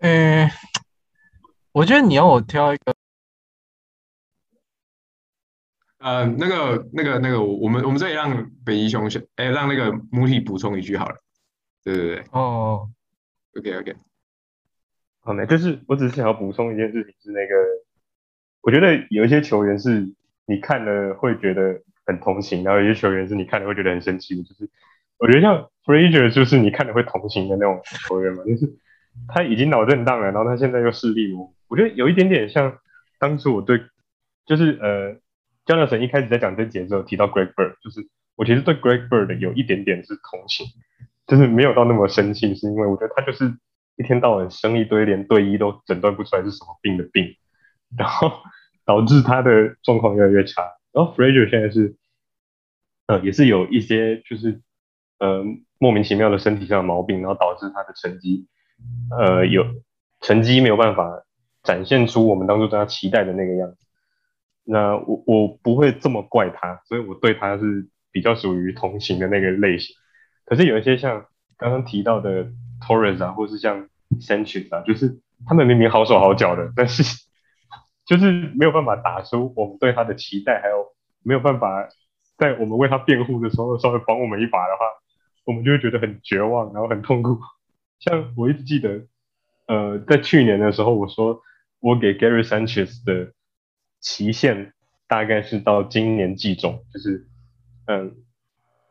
[0.00, 0.48] 嗯，
[1.72, 2.94] 我觉得你要我挑一个，
[5.98, 11.16] 呃，那个、那个、那个，我们我们这里让北极熊先，哎，让那个母体补充一句好了。
[11.82, 12.88] 对对对，哦。
[13.58, 13.96] OK OK，
[15.20, 17.54] 好没，就是我只是想要补充一件事情，是那个，
[18.62, 20.08] 我觉得有一些球员是
[20.46, 24.70] 你看了会觉得很同情，然后有些球员是你看了会觉得很生气的，就是
[25.18, 28.72] 我觉得像 Frazier 就是你看了会同情的那种球员嘛，就是
[29.28, 32.78] 他已经脑震荡了，然后他现在又视力模糊，我觉得有一点点像
[33.18, 33.80] 当初我对，
[34.46, 35.16] 就是呃，
[35.66, 40.66] 江乐成一开始在讲这节的时候提到 Greg Bird，就是我其实对 Greg Bird 有一点点是同情。
[41.30, 43.56] 就是没有到那么生气，是因为我觉得他就是
[43.96, 47.36] 一天到晚生一堆连队医都诊断不出来是什么病的病，
[47.96, 48.32] 然后
[48.84, 50.64] 导致他的状况越来越差。
[50.90, 51.94] 然后 Fraser 现在是，
[53.06, 54.60] 呃，也是有一些就是
[55.20, 55.44] 呃
[55.78, 58.48] 莫名其妙的身体上的毛病，然后导致他的成绩，
[59.16, 59.64] 呃，有
[60.20, 61.22] 成绩没有办法
[61.62, 63.86] 展现出我们当初对他期待的那个样子。
[64.64, 69.94] 那我我不会这么怪他，所以我对他是比较属于同情的那个类型。
[70.50, 72.44] 可是有一些像刚刚提到的
[72.80, 73.88] Torres 啊，或是像
[74.20, 77.04] Sanchez 啊，就是他们明明好手好脚的， 但是
[78.04, 81.88] 就是没有办法打出我们对他的期待，还有没有办法
[82.36, 84.80] 在我们为他辩护的时候稍微帮我们一把的话，
[85.44, 87.38] 我们就会觉得很绝望，然后很痛苦。
[88.00, 89.06] 像我一直记得，
[89.68, 91.40] 呃，在去年的时候，我说
[91.78, 93.32] 我给 Gary Sanchez 的
[94.00, 94.72] 期限
[95.06, 97.28] 大概是到今年季中，就是
[97.86, 98.16] 嗯，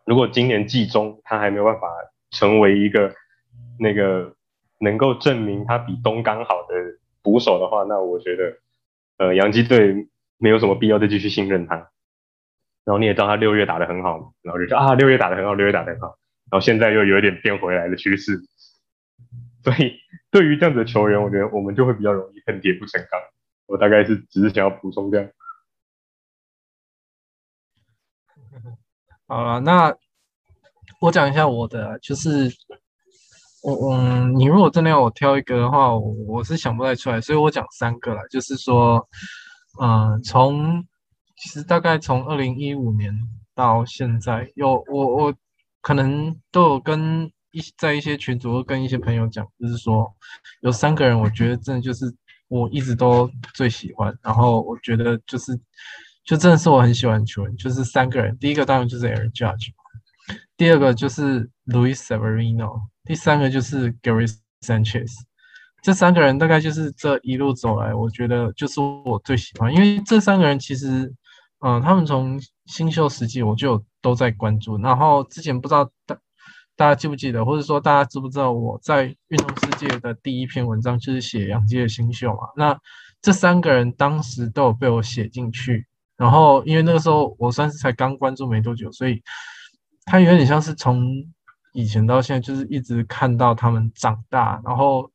[0.05, 1.87] 如果今年季中他还没有办法
[2.31, 3.13] 成为一个
[3.79, 4.33] 那个
[4.79, 6.75] 能够证明他比东刚好的
[7.21, 8.57] 捕手的话，那我觉得。
[9.19, 10.07] 呃，洋基队
[10.37, 11.75] 没有什么必要再继续信任他。
[11.75, 16.17] 然后你也知道他六月打得很好，然后就说啊，六月打得很好，六月打得很好。
[16.49, 18.39] 然后现在又有一点变回来的趋势。
[19.61, 19.99] 所以
[20.31, 23.19] 对于这样子的球员，我觉得我们就会比较容易恨铁不成钢。
[23.67, 25.29] 我大概是只是想要补充这样。
[29.29, 29.95] 好了，那
[30.99, 32.51] 我讲一下我的，就是。
[33.61, 38.21] 我嗯，你如果真的要我挑一个的话，我是想不太出来，所以我讲三个了。
[38.29, 39.05] 就是说，
[39.81, 40.81] 嗯，从
[41.35, 43.13] 其实大概从二零一五年
[43.53, 45.35] 到现在，有我我
[45.81, 50.09] 可能都有跟一在一些群组跟一些朋友讲，就是说
[50.61, 52.05] 有三个人，我觉得真的就是
[52.47, 55.51] 我一直都最喜欢，然后我觉得就是
[56.29, 58.37] 就真的是我很喜欢球员，就是三个人。
[58.37, 59.69] 第一个当然就是 Aaron Judge，
[60.55, 62.81] 第二个就是 Louis Severino。
[63.03, 65.11] 第三个就是 Gary Sanchez，
[65.81, 71.11] 这三个人大概就是这一路走来，我觉得就是我最喜欢，因为这三个人其实，
[71.65, 76.15] 嗯，他们从新秀时期我就都在关注，然后之前不知道大
[76.75, 82.41] 大家记不记得，或者说大家知不知道我在运动世界的第一篇文章就是写杨基的新秀嘛？
[82.55, 82.79] 那
[83.19, 85.87] 这三个人当时都有被我写进去，
[86.19, 89.23] 然后因为那个时候我算是才刚关注没多久，所以
[90.05, 91.03] 他有点像是从。
[91.71, 95.09] 以前到现在就是一直看到他们长大，然后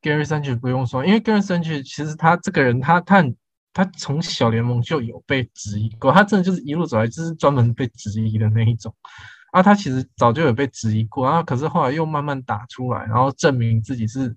[0.00, 3.22] Gary Sanchez 不用说，因为 Gary Sanchez 其实他这个人，他他
[3.74, 8.92] 他从小联盟就有被质疑过，他真的就是一路走来就是专门被质疑的那一种
[9.52, 9.62] 啊。
[9.62, 14.34] 他其实早就有被质疑过啊，可是后来又慢慢打出来，然后证明自己是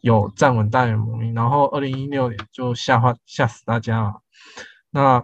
[0.00, 4.14] 有站稳大联盟，然后二零一六年就吓坏吓死大家了。
[4.94, 5.22] 那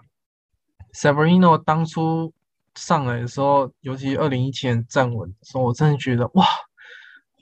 [0.92, 2.35] Severino 当初。
[2.76, 6.46] 上来的时候，尤其二零一七年站稳的时候，我真的觉得哇，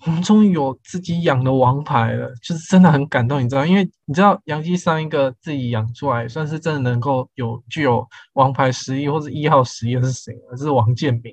[0.07, 3.65] 我们终于有自己养的王牌了，就是真的很感动，你知道？
[3.65, 10.35] 因为你知道杨基上一个自己养出来，算是真的能够有具有王牌实力或者一号实力是谁？
[10.57, 11.33] 是王建民。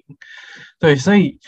[0.77, 1.39] 对，所以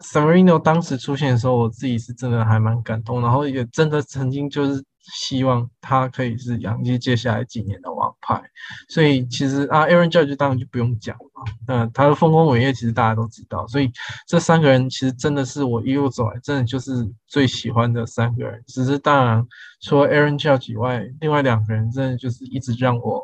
[0.00, 4.84] Severino 当时出现的时候，我自己是真的还蛮感动，然后也真的曾经就是。
[5.02, 8.40] 希望他可以是杨基接下来几年的王牌，
[8.88, 11.24] 所以其实啊，Aaron Judge 当然就不用讲了，
[11.66, 13.90] 那，他的丰功伟业其实大家都知道，所以
[14.28, 16.92] 这三个人其实真的是我一路走来真的就是
[17.26, 18.62] 最喜欢的三个人。
[18.66, 19.44] 只是当然
[19.80, 23.22] 除了 Aaron Judge 以外，另外两个人真的就是一直让我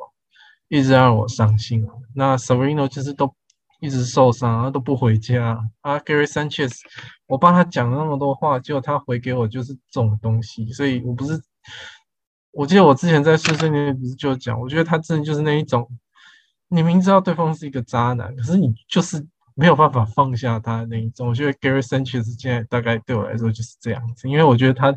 [0.68, 1.92] 一直让我伤心啊。
[2.14, 3.32] 那 Severino 其实都
[3.80, 5.98] 一直受伤，他都不回家啊。
[6.00, 6.72] Gary Sanchez，
[7.26, 11.40] 我帮他讲了那么多话，结果他回给我就是这种东西，所以我不是。
[12.52, 15.87] 我记得我之前在碎碎念不是就讲，我觉得他真的就是那一种，
[16.68, 19.22] 你明知道对方是一个渣男，可是你就是
[19.55, 21.29] 没有办法放下他那一种。
[21.29, 24.90] 我觉得 Gary Sanchez 现在大概对我来说就是这样子，因为我觉得他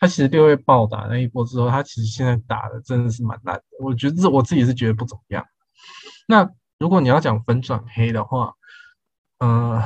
[0.00, 3.62] 他其实六月暴打那一波之后，他其实现在打的真的是蛮烂的。
[3.80, 5.44] 我觉得我自己是觉得不怎么样。
[6.26, 8.54] 那如果你要讲粉转黑的话，
[9.38, 9.82] 呃，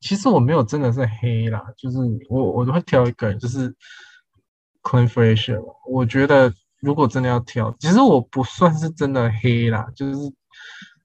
[0.00, 1.96] 其实我没有真的是黑啦，就是
[2.28, 3.74] 我我都会挑一个人，就是。
[4.88, 10.32] Clint Frazier，我觉得如果真的要挑，其实我不算是真的黑啦，就是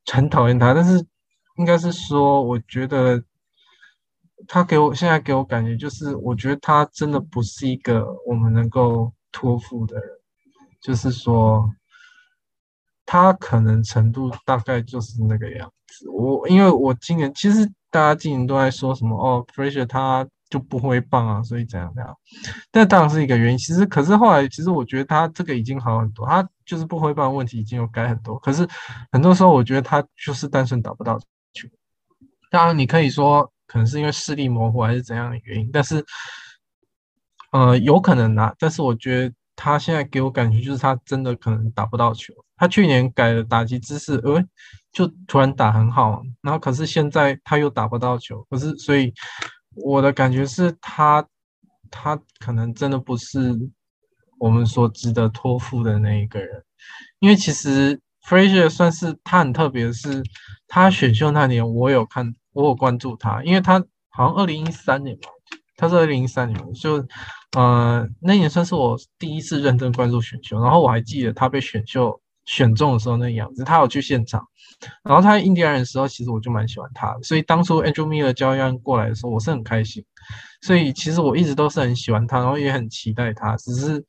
[0.05, 1.05] 很讨厌他，但是
[1.57, 3.21] 应该是说，我觉得
[4.47, 10.09] 他给我现在给我感觉就是，我觉得他真的不是一个我们能够托付的人，
[10.81, 11.69] 就是说
[13.05, 16.09] 他可能程度大概就是那个样子。
[16.09, 20.25] 我因为我今年其实大家今年都在说什么哦，Frazier 他。
[20.53, 22.15] 就不会棒啊，所以怎样怎样，
[22.69, 23.57] 但当然是一个原因。
[23.57, 28.37] 其实，可是后来，其实我觉得他这个已经好很多，他就是不会棒问题已经有改很多。
[28.37, 28.67] 可是
[29.11, 31.17] 很多时候，我觉得他就是单纯打不到
[31.53, 31.67] 球。
[32.51, 36.05] 当然，你可以说可能是因为视力模糊还是怎样的原因，但是，
[37.51, 38.53] 呃，有可能啊。
[38.59, 42.31] 但是我觉得他现在给我感觉就是他真的可能打不到球。
[42.57, 44.39] 他去年改了打击姿势，呃，
[44.91, 49.11] 就突然打很好，然后可是现在他又打不到球，可是所以。
[49.75, 51.25] 我的感觉是他，
[51.89, 53.57] 他可能真的不是
[54.39, 56.63] 我们所值得托付的那一个人，
[57.19, 60.23] 因为其实 Fraser 算是他很特别是，
[60.67, 65.29] 他选秀那年我有看，我有关注他，因为他好像二零一三年吧，
[65.75, 67.05] 他是二零一三年，就
[67.57, 74.45] 呃那年算是我第一次认真关注选秀，然后我还记得他被选秀选中的时候那样子，他有去现场，
[75.03, 80.03] 然后他印第安人的时候，其实我就蛮喜欢他的，所以当初 Andrew Miller 交易案过来的时候，我是很开心，
[80.61, 84.03] 所以其实我一直都是很喜欢他，然后也很期待他，只是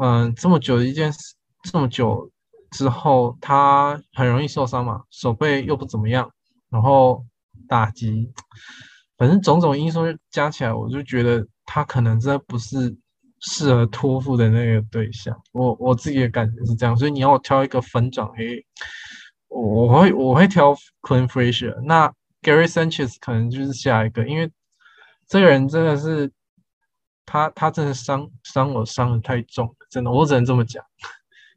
[0.00, 1.34] 嗯这么久的一件事，
[1.70, 2.30] 这么久
[2.72, 6.30] 之后，他很容易受伤嘛，手背又不怎么样，
[6.70, 7.24] 然后
[7.68, 8.32] 打击。
[9.16, 10.00] 反正种种因素
[10.30, 12.96] 加起来，我就觉得他可能真的不是
[13.40, 15.36] 适合托付的那个对象。
[15.52, 18.64] 我我自己的感觉是这样，所以你要我挑一个粉转黑，
[19.48, 21.80] 我我会我会挑 Clint Frazier。
[21.82, 22.12] 那
[22.42, 24.50] Gary Sanchez 可能就是下一个，因为
[25.26, 26.30] 这个人真的是
[27.26, 30.84] 他他真的伤伤我伤的太重了，真的我只能这么讲。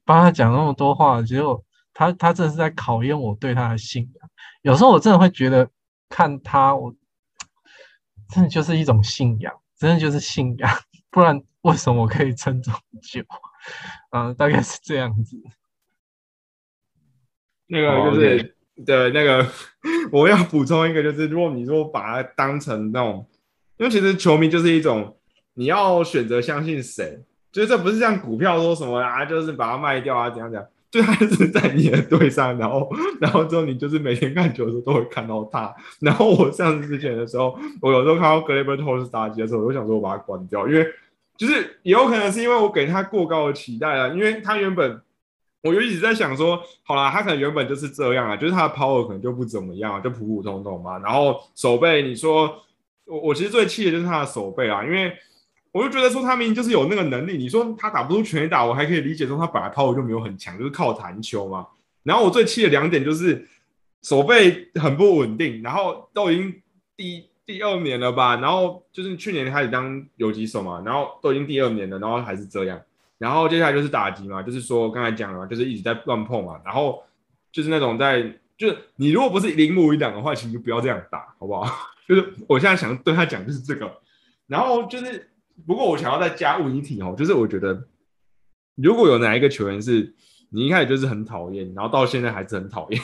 [0.05, 1.63] 帮他讲那么多话，结果
[1.93, 4.29] 他他真的是在考验我对他的信仰。
[4.61, 5.69] 有时候我真的会觉得
[6.09, 6.93] 看他我。
[8.29, 10.71] 真的就是一种信仰，真的就是信仰，
[11.11, 11.39] 不然
[11.69, 13.21] 为什么我可以撑这么久？
[14.11, 15.37] 嗯，大概是这样子。
[17.67, 18.55] 那个就是
[18.85, 19.47] 对，那个
[20.11, 23.25] 我要补充一个，就是如果你说把它当成那种，
[23.77, 25.17] 因为其实球迷就是一种，
[25.53, 27.19] 你要选择相信谁，
[27.51, 30.67] 就是这不是像股票说什么啊，就是把它卖掉啊，怎样怎样。
[30.91, 32.87] 就他是在你的队上，然后，
[33.19, 35.73] 然后之后你就是每天看球的时候都会看到他。
[35.99, 40.85] 然后我上次之前的时候，我有时候看到 g l a b e r Torres 打击的时候，我就想说我把它关掉，因为
[41.37, 45.01] 就是也有可能是因为我给他过高的期待啊，因为他原本
[45.61, 50.97] 我就一直在想说，好啦，他可能原本就是这样啊，就是他的 power 可能就不怎么样，就普普通通嘛。
[50.99, 52.63] 然后手背，你说
[53.05, 55.13] 我我其实最气的就是他的手背啊，因为。
[55.75, 61.65] 我就觉得说他明明就是有那个能力，你说他打不出全打，我还可以理解说他本来抛球就没有很强，就是靠弹球嘛。
[62.03, 63.43] 然后我最气的两点就是
[64.03, 66.61] 手背很不稳定，然后都已经
[66.95, 72.81] 第第二年了吧，然后就是去年开始当游击手嘛，然后都已经第二年了，然后还是这样。
[73.17, 77.03] 然后接下来就是打击嘛，就是说刚才讲了，就是一直在乱碰嘛，然后
[77.51, 78.21] 就是那种在
[78.57, 81.71] 就是你如果不是铃木一档的话，请就不要这样打，好不好？
[82.07, 83.91] 就是我现在想对他讲就是这个，
[84.47, 85.29] 然后就是。
[85.67, 87.87] 不过我想要再加问一题哦，就是我觉得
[88.73, 90.11] 如果有哪一个球员是
[90.49, 92.99] 你一开始就是很讨厌，然后到现在还是很讨厌，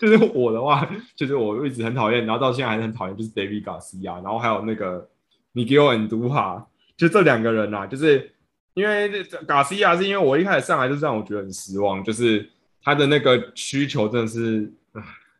[0.00, 5.08] 就是我的话，就是我一直很讨厌，然后到现在还是很讨厌，就是 David Garcia，然后还有那个
[5.54, 8.32] Miguel and u h a 就这两个人呐，就是
[8.74, 12.48] 因为 Garcia 是因为我一开始上来就是让我觉得很失望，就是
[12.82, 14.72] 他的那个需求真的是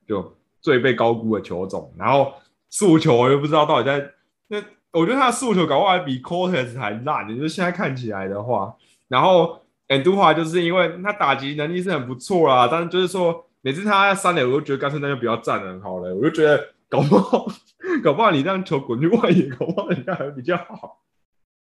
[0.07, 2.33] 就最被高估的球种，然后
[2.69, 4.13] 速球我又不知道到底在
[4.49, 4.63] 那。
[4.91, 8.75] 我觉得他的速球搞不好还比 Cortez 还烂，就是现在看起来的话。
[9.07, 16.15] 然后 Andujar 就是因为他打击能力是很不错啦，但是就是说每次他三垒，我都觉得干脆那就不要站了，好了。
[16.15, 17.47] 我就觉得搞不好，
[18.03, 21.03] 搞不好你让球滚去外野，搞不好人家还比较好。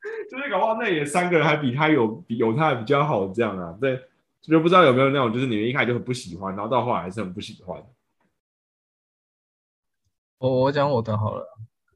[0.30, 3.76] 就是搞不好内野三个人还比他有比有他比较好这样啊？
[3.82, 4.00] 对，
[4.42, 7.84] 就不知道有没有那种就是你们一开始就很不喜欢，然后到后来还是很不喜欢。
[10.38, 11.46] 我我讲我的好了。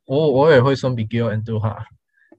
[0.05, 1.85] 我我也会说比 Gill and Do 哈，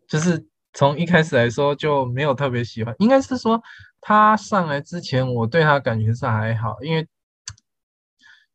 [0.06, 0.44] 就是
[0.74, 3.62] 从一开始来说就没有特别喜欢，应该是说
[4.02, 7.08] 他上来之前我对他感觉是还好，因为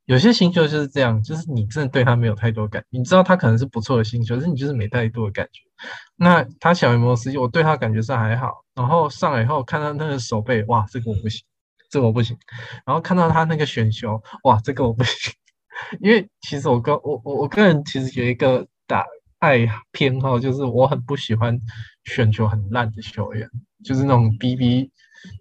[0.09, 5.61] 有些星球就是这样，就是你真的对他没有太多感，你知道他可能是不错的星球，但是你就是没太多的感觉。
[6.15, 11.43] 那他小摩斯，我对他感觉是还好，然后上来以后看到那个手背，哇，这个我不行，
[11.91, 12.35] 这个我不行，
[12.87, 15.31] 然后看到他那个选球，哇，这个我不行，
[16.01, 18.67] 因为其实我个我我我个人其实有一个。
[18.89, 19.05] 打
[19.37, 21.55] 爱偏好就是我很不喜欢
[22.05, 23.47] 选球很烂的球员，
[23.85, 24.89] 就是那种 BB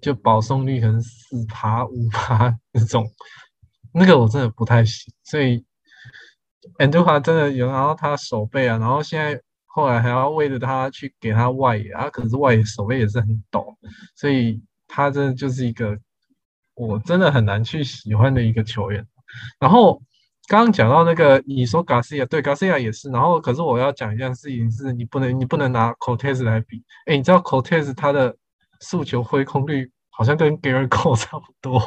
[0.02, 3.10] 就保送率可能四趴五趴 那种，
[3.92, 5.12] 那个我真的不太行。
[5.24, 5.64] 所以
[6.78, 13.76] Andujar 真的有，然后他手背啊，然后现在后来还要为了他去给他外野啊，可是外野手背也是很抖，
[14.14, 15.98] 所以他真的就是一个
[16.74, 19.06] 我真的很难去喜欢的一个球员。
[19.58, 20.00] 然后。
[20.50, 26.82] 刚刚讲到那个，你说 Garcia 对 Garcia 也是，然后可是我要讲一件事情是，你不能你不能拿 Cortez 来比。
[27.04, 28.34] 哎，你知道 Cortez 他的
[28.80, 31.78] 速球挥空率好像跟 Gary Cole 差不多，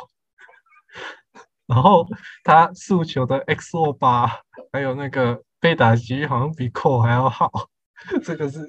[1.72, 2.06] 然后
[2.44, 4.28] 他诉求的 XO 八
[4.74, 7.50] 还有那个被打击好像比 Cole 还要好，
[8.26, 8.60] 这个是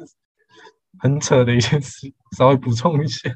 [1.00, 3.28] 很扯的一件事，稍微补充一下。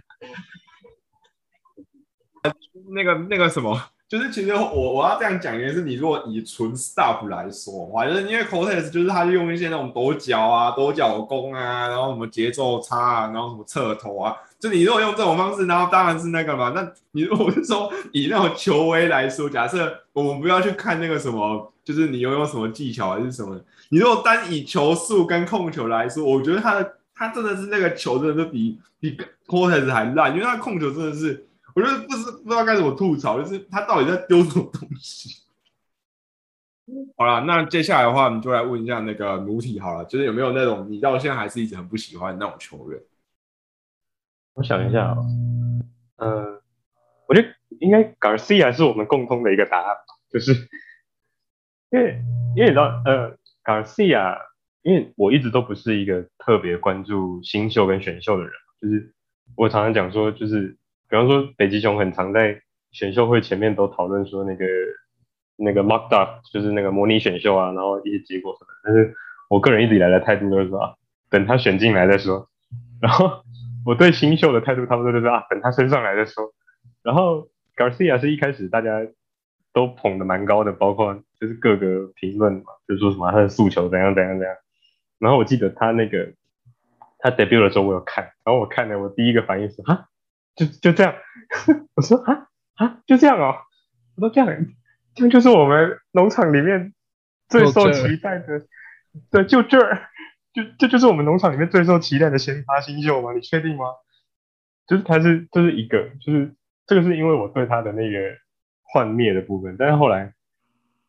[2.95, 3.77] 那个那个什么。
[4.09, 16.73] 就是其实我我要这样讲，也是你如果以纯 stuff 来说的话，就是因为 Cortez 就是他用一些那种抖脚啊、抖脚功啊，然后什么节奏差啊，然后什么侧头啊，就你如果用这种方式，然后当然是那个嘛。
[16.73, 23.61] 那你如果是说以那种球威来说，假设我们不要去看那个什么就是你拥有什么技巧还是什么？
[23.89, 31.47] 你如果单以球速跟控球来说，我觉得他的他真的是那个球真的是比比 Cortez 还烂，因为他控球真的是，
[31.77, 35.43] 我觉得不是不知道该怎么吐槽，就是他到底在丢什么东西。
[37.19, 42.99] 好了，那接下来的话，我们就来问一下那个母体好了，就是有没有那种你到现在还是一直很不喜欢那种球员？
[44.55, 45.19] 我想一下啊、
[46.17, 46.63] 呃，
[47.29, 47.49] 我觉得
[47.81, 50.55] 应该 Garcia 是我们共通的一个答案吧，就是
[51.91, 52.23] 因为
[52.57, 54.39] 因为你知道，呃，Garcia，
[54.81, 59.15] 因为我一直都不是一个特别关注新秀跟选秀的人，就是
[59.57, 60.75] 我常常讲说，就是
[61.09, 64.65] 比方说北极熊很常在选秀会前面都讨论说那个
[65.57, 69.15] 那个 mock up，就是那个模拟选秀啊，然后一些结果什么，但是
[69.49, 70.95] 我个人一直以来的态度都是说啊，
[71.31, 72.49] 等他选进来再说，
[73.01, 73.43] 然后。
[73.87, 76.53] 我对新秀的态度差不多就是啊，等他升上来再说。
[77.05, 77.47] 然后
[77.77, 79.07] Garcia 是一开始大家
[79.73, 84.57] 都捧的蛮高的，包括就是各个评论嘛，就说什么他的诉求怎样怎样怎样。
[85.21, 86.33] 然后我记得他那个
[87.21, 90.07] 他 debut 的时候我有看，然后我看了，我第一个反应是啊，
[90.57, 91.15] 就就这样。
[91.95, 93.55] 我说啊啊，就这样哦。
[94.17, 94.49] 我说这样，
[95.15, 96.95] 这样就是我们农场里面
[97.49, 98.67] 最受期待的，
[99.31, 100.09] 对，就这儿。
[100.55, 103.35] 就这就是我们农场里面最受期待的先发新秀吗？
[103.35, 103.85] 你确定吗？
[104.87, 106.55] 就是他是这、就是一个，就是
[106.87, 108.19] 这个是因为我对他的那个
[108.83, 110.33] 幻灭的部分，但是后来，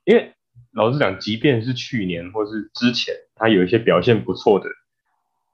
[0.04, 0.34] 因为
[0.74, 4.68] 老实讲，即便是去年或是之前，他有一些表现不错的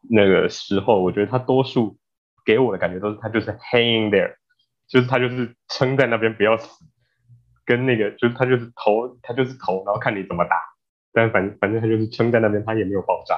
[0.10, 2.00] 那个时候，我觉得他多数
[2.46, 4.36] 给我的感觉都是他就是 hanging there，
[4.88, 6.86] 就是他就是撑在那边不要死，
[7.66, 10.56] 跟那个就是他就是投他就是投，然后看你怎么打，
[11.12, 13.36] 但反反正他就是撑在那边，他也没有爆炸。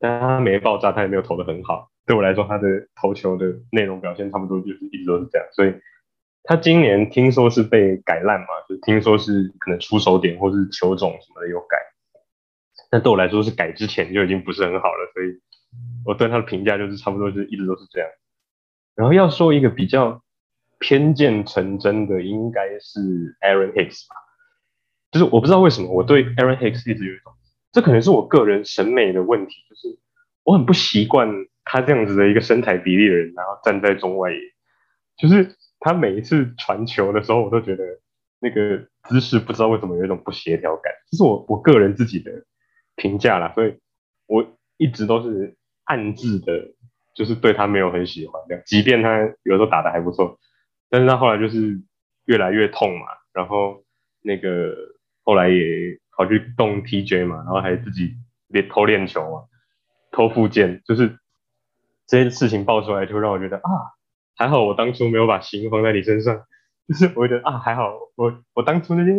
[0.00, 1.88] 但他没爆炸，他也没有投的很好。
[2.04, 2.68] 对我来说，他的
[3.00, 5.48] 投球的内容表现差不多就是一直都是这样。
[5.52, 5.72] 所以
[6.42, 11.78] 他今年听说是被改烂嘛，就听说是可能出手点或是球种什么的有改。
[12.90, 15.40] 但对我来说是改之前就已经不是很好了，所以
[16.04, 18.08] 我对他的评价就是差不多就一直都是这样。
[18.94, 20.22] 然后要说一个比较
[20.78, 23.00] 偏见成真的，应该是
[23.40, 24.16] Aaron Hicks 吧。
[25.10, 27.32] 就是我不知道为什么我对 Aaron Hicks 一直有一种。
[27.72, 29.98] 这可能是我个人审美的问题，就是
[30.44, 31.28] 我很不习惯
[31.64, 34.30] 他这样子的一个身材比例的人，然后站在中外，
[35.16, 37.84] 就是他每一次传球的时候，我都觉得
[38.38, 42.30] 那个姿势不知道为什么有一种不协调感，这是我我个人自己的
[42.94, 43.76] 评价啦，所以
[44.26, 46.73] 我一直都是暗自的，
[47.14, 50.38] 就是对他没有很喜欢这样，即便他有时候打的还不错，
[50.90, 51.80] 但是他后来就是
[52.26, 53.84] 越来越痛嘛，然后
[54.22, 54.74] 那个
[55.22, 55.98] 后来也。
[56.16, 58.14] 跑去动 TJ 嘛，然后还自己
[58.46, 59.46] 练偷练球嘛，
[60.12, 61.18] 偷附件，就是
[62.06, 63.68] 这些事情爆出来，就让我觉得啊，
[64.36, 66.44] 还好我当初没有把心放在你身上，
[66.86, 69.10] 就是我觉得啊，还好我我当初那些，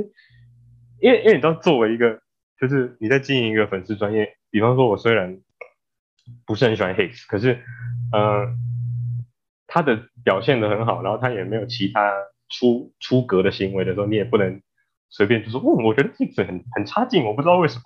[1.02, 2.22] 因为因为你知道，作为一个
[2.58, 5.42] 就是你在经营一个粉丝专业，比方说我虽然
[6.46, 7.60] 不是很喜欢 Hicks，可是
[8.14, 8.58] 嗯，
[9.68, 12.12] 他的表现的很好，然后他也没有其他
[12.50, 14.62] 出出格的行为的时候，你也不能。
[15.08, 17.82] 随便就说，哦，我觉得这个很很差劲，我不知道为什么。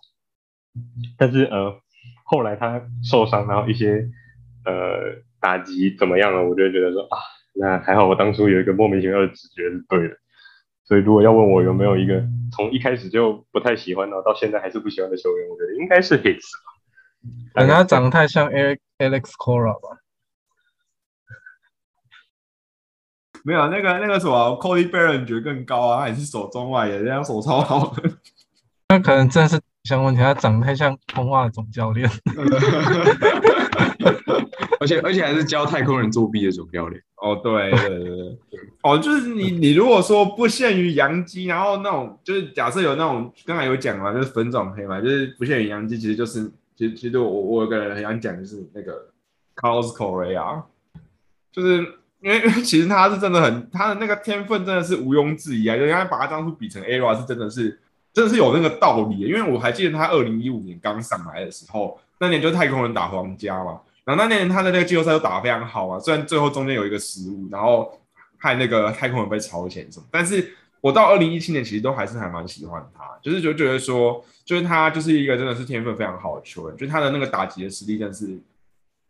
[1.17, 1.79] 但是呃，
[2.23, 4.09] 后来他受伤，然后一些
[4.65, 7.19] 呃打击怎么样了，我就觉得说啊，
[7.53, 10.15] 那还好，我当初有一个莫名其妙的直觉是对的。
[10.85, 12.23] 所以如果要问我有没有一个
[12.55, 16.78] 从一开始就不太喜欢，然后到现在还是不喜欢的球员，我觉得应该是 Hits 吧。
[17.53, 19.97] 可能他长得太像 Alex Alex Cora 吧。
[23.43, 28.11] 没有那个那个什么 Cody Barron 觉得更高啊，他也是手中外野，人家手超好的。
[28.89, 32.09] 那可能真的是想问题，他长得太像通话总教练，
[34.79, 37.01] 而且而且还是教太空人作弊的总教练。
[37.15, 37.99] 哦，对对对
[38.49, 49.09] 对，哦，就是你你如果说不限于洋基，然后那种就是假设有那种刚才有讲嘛，就是粉种黑嘛，就是不限于洋基，其实就是其实其实我我有个人很想讲就是那个
[49.57, 50.63] Carlos Correa，
[51.51, 51.95] 就是。
[52.21, 55.77] 因为其实他是真的很，他的那个天分真的是毋庸置疑啊！
[55.77, 57.79] 就应该把他当初比成 ERA 是真的是，
[58.11, 59.19] 真的是有那个道理。
[59.19, 67.97] 因为我还记得他二零一五年刚上来的时候，那年就太空人打皇家嘛，然后那年他的那个季后赛都打得非常好啊，虽然最后中间有一个失误，然后
[68.35, 78.37] 害那个太空人被超前什么，但是我到二零一七年其实都还是还蛮喜欢他，就是就觉得说，就是他就是一个真的是天分非常好的球员，就他的那个打击的实力真的是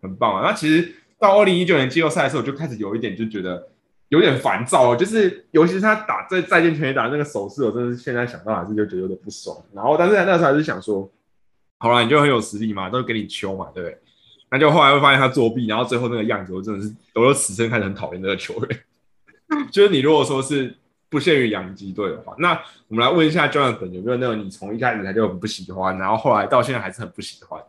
[0.01, 0.49] 很棒啊。
[0.49, 0.93] 那其实。
[1.22, 3.67] 到二零一九年季后赛的时候，我就开始有一点就觉得
[4.07, 9.61] 有点烦躁，就是尤其是他打在再见全垒打那个手势，我真的是现在想到还是就觉得有点不爽。
[9.74, 11.11] 然后，但是那时候还是想说，
[11.80, 13.97] 好了，你就很有实力嘛，都给你球嘛，对不对？
[14.49, 18.80] 那就后来会发现他作弊，然后最后那个样子，我真的是，我就此生开始很讨厌这个球员。
[19.74, 20.74] 就是你如果说是
[21.10, 22.51] 不限于洋基队的话，那
[22.88, 27.60] 我们来问一下 Jonathan 有没有那种你从一开始他就很不喜欢，然后后来到现在还是很不喜欢？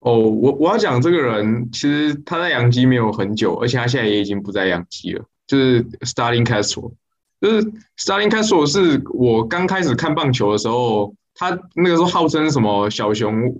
[0.00, 6.92] 哦，我我要讲这个人，其实他在洋基没有很久，而且他现在也已经不在洋基了，就是 Starling Castro，
[7.40, 13.54] 就是 Starling Castro 是我刚开始看棒球的时候，他那个时候号称什么小熊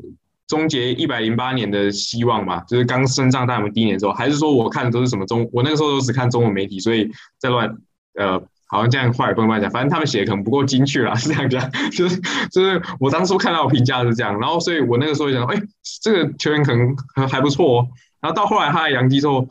[0.47, 7.75] 终结一百零八年的希望嘛，就是刚升上大联盟第一年的时候，还是说我看的都是什么中，我那个时候都只看中文媒体，所以在乱
[8.17, 8.47] 呃。
[8.67, 11.71] 好像这样话也不能乱讲，反正他们写的可能不够精确啦， 是这样讲。
[11.91, 15.63] 就是就是我当初看到评价是这样，然后所以我那个时候想，哎，
[16.03, 17.89] 这个球员可能还还不错哦。
[18.21, 19.49] 然后到后来他来洋基之后，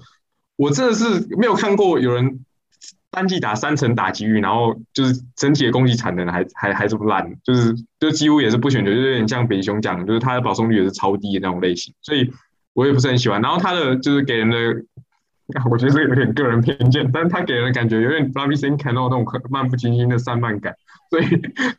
[0.57, 2.43] 我真的是没有看过有人
[3.11, 12.33] 单季打三成打击率，然后就是整体的攻击产能还还还这么烂，就是就几乎也是不选择，就有点像北雄讲，就是他的保送率也是超低的那种类型，所以
[12.73, 13.41] 我也不是很喜欢。
[13.41, 14.83] 然后他的就是给人的。
[15.69, 20.73] 我觉得这有点个人偏见，但是他给人的感觉有点 Robinson Cano 那种漫不经心的散漫感，
[21.09, 21.25] 所以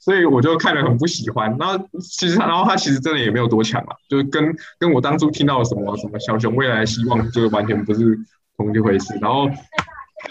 [0.00, 1.56] 所以我就看了很不喜欢。
[1.58, 8.18] 然后其实他，然后他其实真的也没有多强啊，就是跟跟我当初听到什么什么小熊未来希望，就是完全不是
[8.56, 9.16] 同一回事。
[9.20, 9.48] 然后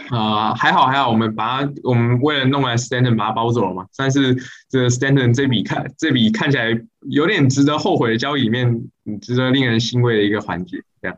[0.10, 4.36] 啊，还好还好，我们把他我们为了弄来 Stanton 把他包走了嘛，但是
[4.70, 8.84] 这 Stanton 这笔看这笔看起来有点值得后悔的交易里面，
[9.22, 11.18] 值得令人欣慰的一个环节，这样。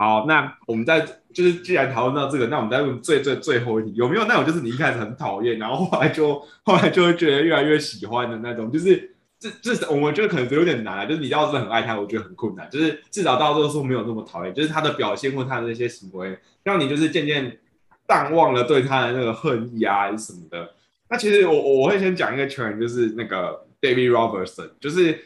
[0.00, 8.70] 好，那我们在就是既然讨论到这个，那我们再问最最最后一题，有没有那种就是你一开始很讨厌，然后后来就后来就会觉得越来越喜欢的那种？
[8.70, 12.70] 就是这这，我们觉得可能有点难，就是你要是很爱他，我觉得很困难。
[12.70, 17.58] 就是至少到这个时候没有那么讨厌，就是他的表现或他的那些行为，让你就是渐渐
[18.06, 20.74] 淡忘了对他的那个恨意啊，什么的。
[21.10, 25.24] 那其实我我会先讲一个球员，就是那个 David Robertson，就是。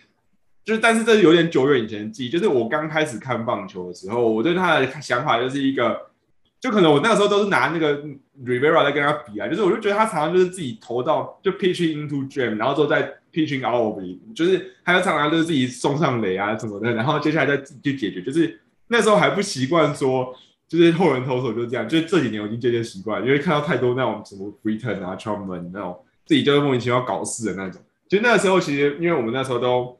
[0.64, 2.30] 就是，但是这是有点久远以前的记忆。
[2.30, 6.00] 就是我刚开始看棒球的时候，我对他的想法就是一个，
[6.60, 8.00] 就可能我那个时候都是拿那个
[8.44, 9.48] Rivera 在跟他比啊。
[9.48, 13.98] 就是我就觉得他常常就是自己投到就 pitching into jam，然后之后再 pitching out of，
[14.36, 18.22] 就是他常常就是自己送上垒啊什么的，然后接下来再自己去解决。
[18.22, 20.32] 就是那时候还不习惯说，
[20.68, 21.88] 就是后人投手就这样。
[21.88, 27.82] 就是这几年我已经渐渐习惯，因为看到太多那种什么 Britain 啊、Truman 那种自己就是莫名其妙搞事的那种。
[28.08, 29.98] 就那个时候其实，因为我们那时候都。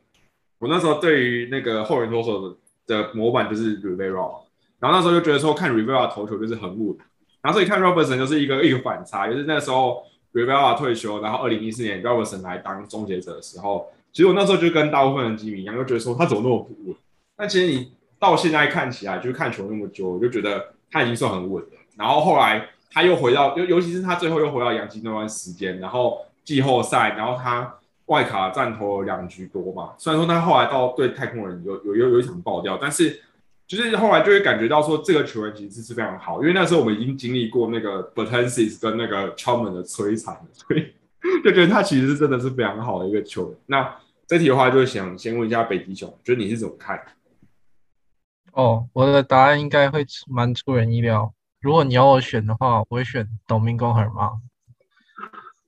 [0.63, 2.57] 我那时候对于那个后援投手
[2.87, 4.43] 的模板就是 Rivera，
[4.79, 6.97] 然后那时候就觉得说看 Rivera 投球就是很稳，
[7.41, 16.97] 然后所以看 Robertson 就是一个一个反差，就是那时候 Rivera 退休，然后二零一四年 Robertson 来当终结者的时候，其实我那时候就跟大部分人基民一样，就觉得说他怎么那么不稳？
[17.37, 17.91] 但其实你
[18.21, 21.71] 到现在看起来，就是看球那么久，我就觉得他已经算很稳了。
[21.97, 27.75] 然后后来他又回到，尤尤其是他最后又回到洋基那段时间，然后季后赛，然后他。
[28.07, 33.23] 外卡战投了两局多嘛，虽然说他后来到对太空人有有有有一场爆掉，但是
[33.67, 40.93] 就是后来就会感觉到说这个球员其实是非常好，因为那时候我们已经经历过那个 b a t e n s i s 跟那个 Chapman 的摧残，所以
[41.43, 43.59] 就觉得他其实是真的是非常好的一个球员。
[43.67, 43.97] 那
[44.27, 47.01] 这题的话，就想先问一下北极熊，觉得你是怎么看？
[48.53, 51.33] 哦，我的答案应该会蛮出人意料。
[51.61, 54.41] 如果你要我选的话，我会选 Domingo Herman。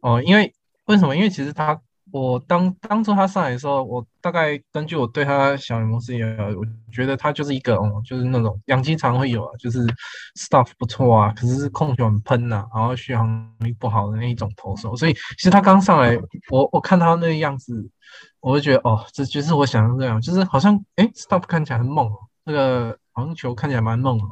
[0.01, 0.53] 哦，因为
[0.87, 1.16] 为什么？
[1.16, 1.80] 因为其实他。
[2.15, 9.85] 我当当初他上来的时候，我大概根据我对他小联盟视野，我觉得他就是一个，哦，就是那种养鸡场会有啊，就是
[10.39, 14.95] stuff 不错啊，可是控球很喷呐，然后续航力不好的那一种投手。
[14.95, 16.17] 所以其实他刚上来，
[16.53, 17.85] 我我看他那个样子，
[18.39, 22.09] 我就觉得哦，这就是我想象这样，就是好像哎，stuff 看起来很猛，
[22.45, 24.25] 那个好像球看起来蛮猛的，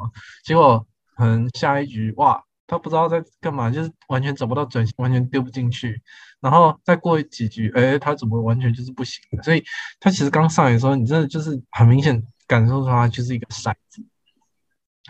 [0.45, 2.41] 结果可能下一局哇。
[2.72, 6.00] 他不知道在干嘛，就是完全找不到准，完全丢不进去。
[6.40, 9.22] 然后再过几局，哎，他怎么完全就是不行？
[9.42, 9.62] 所以
[10.00, 14.02] 他其实刚上来的时候，你真的就是很明显感受出他就是一个骰子，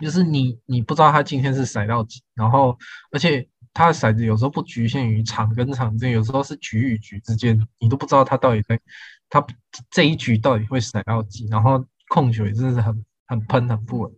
[0.01, 2.21] 就是你你不知道他今天是骰到几。
[2.33, 2.77] 然后
[3.11, 8.77] 而且他的骰子有时候不局限于场跟场之间，有时候是局与局之间，你都不知道他到底在
[9.29, 9.41] 他
[9.89, 11.47] 这一局到底会骰到几。
[11.47, 14.11] 然后控球也真的是很很喷很不稳。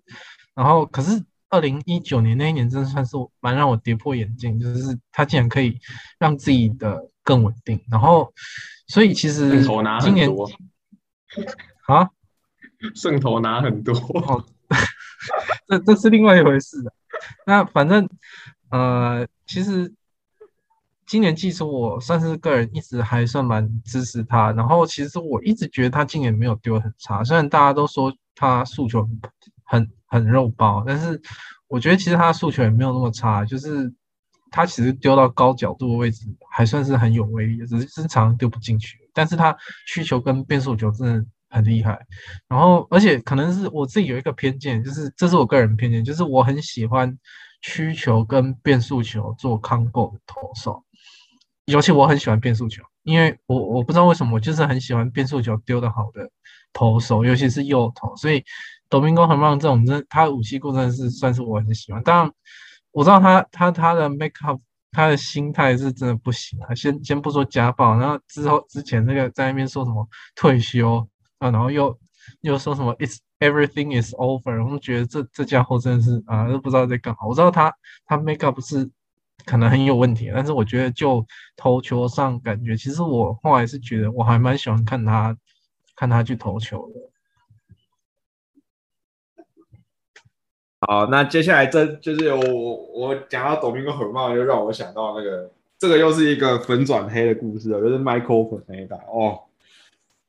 [0.56, 1.24] 然后可是。
[1.56, 5.80] 二零一九年那一年，真的算是蛮让我跌破眼镜，就是他竟然可以
[6.20, 7.82] 让自己的更稳定。
[7.90, 8.34] 然后，
[8.88, 9.64] 所以其实
[10.02, 10.30] 今年
[11.88, 12.10] 啊，
[12.94, 13.94] 胜投拿很多，
[15.70, 16.92] 这这是另外一回事的。
[17.46, 18.10] 那反正
[18.70, 19.94] 呃，其实
[21.08, 24.52] 今年其实我算是个人一直还算蛮支持他。
[24.52, 29.22] 然后其实我一直觉得他今年没有丢很差，虽然大家都说他诉求很。
[29.66, 31.22] 很很肉包，但是
[31.68, 33.94] 我觉得其实他的诉求也没有那么差，就是
[34.52, 38.98] 他其实丢到高角度的位置还算是很有威力，只是经常丢不进去。
[39.14, 39.56] 但是他
[39.88, 42.00] 需求跟变速球真的很厉害，
[42.48, 47.18] 然后而且可能是我自己有一个偏见，就是这是我个人偏见，就是我很喜欢
[47.62, 50.84] 曲球跟变速球做 combo 的投手。
[51.66, 56.30] 尤其我很喜欢变速球，因为我我不知道为什么，我就是很喜欢变速球丢的好的
[56.74, 58.16] 投手，尤其是右投。
[58.18, 58.44] 所以
[58.90, 62.02] 董明光很棒，这种真他的武器库真的是算是我很喜欢。
[62.04, 62.32] 当然
[62.92, 64.60] 我知道他他他的 make up，
[64.92, 66.74] 他的心态是真的不行啊。
[66.76, 71.08] 先先不说家暴，然后之后之前那个在那边说什么退休
[71.40, 71.98] 啊，然后又
[72.42, 77.20] 又说什么 it's everything is over，我们觉得这这家伙真的是啊都不知道在干嘛。
[77.28, 77.74] 我知道他
[78.06, 78.90] 他 make up 是。
[79.46, 81.24] 可能很有问题，但是我觉得就
[81.58, 85.38] 投球上感觉，其实我后来是觉得我还蛮喜欢看他
[85.96, 87.00] 看他去投球的。
[90.88, 99.40] 好，那接下来这就是我我讲到董明跟很茂，就让我想到那个这个又是一个粉转黑的故事哦，就是 Michael 粉黑打哦。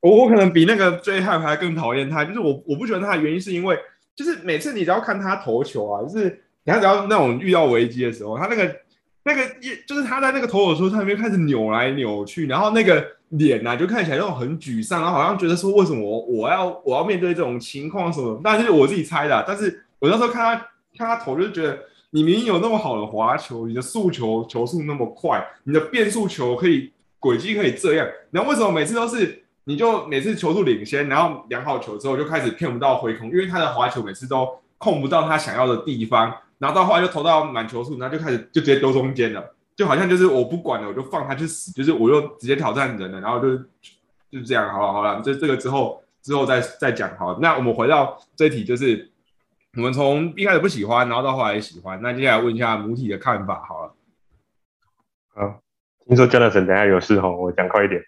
[0.00, 3.78] 我我可能比那个追汉还更讨厌他，就是我我不喜欢他的原因是因为，
[4.14, 8.76] 就是每次你只要看他投球啊，就是你看只要那种遇到危机的时候，他那个。
[9.28, 18.40] 那个一就是他在那个投手说他那边开始扭来扭去，然后那个脸呐就看起来那种很沮丧，然后好像觉得说为什么我要我要面对这种情况什么？
[18.44, 20.57] 但是我自己猜的，但是我那时候看他
[20.96, 21.78] 看他投，就是觉得
[22.11, 34.48] 你明明有那么好的滑球，你的速球球速那么快，你的变速球可以轨迹可以这样，然后为什么每次都是你就每次球速领先，然后量好球之后就开始骗不到挥空，因为他的滑球每次都
[34.78, 36.32] 控不到他想要的地方。
[36.59, 43.59] 然后到后来就投到满球速，然后就开始就直接丢中间了，就好像就是我不管了，我就放他去死，就是我又直接挑战人了，然后就
[44.30, 47.38] 就这样，好了好了，这这个之后之后再再讲好。
[47.42, 49.11] 那我们回到这题，就是
[49.77, 53.95] 我们从一开始不喜欢，然后到后来喜欢，那接下来问一下母体的看法好了。
[55.35, 55.61] 好，
[56.07, 58.03] 听说 Jonathan 等下有事哈，我讲快一点。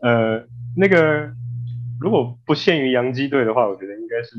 [0.00, 0.46] 呃，
[0.76, 1.32] 那个
[2.00, 4.36] 如果不限于洋基队的话，我觉得应该是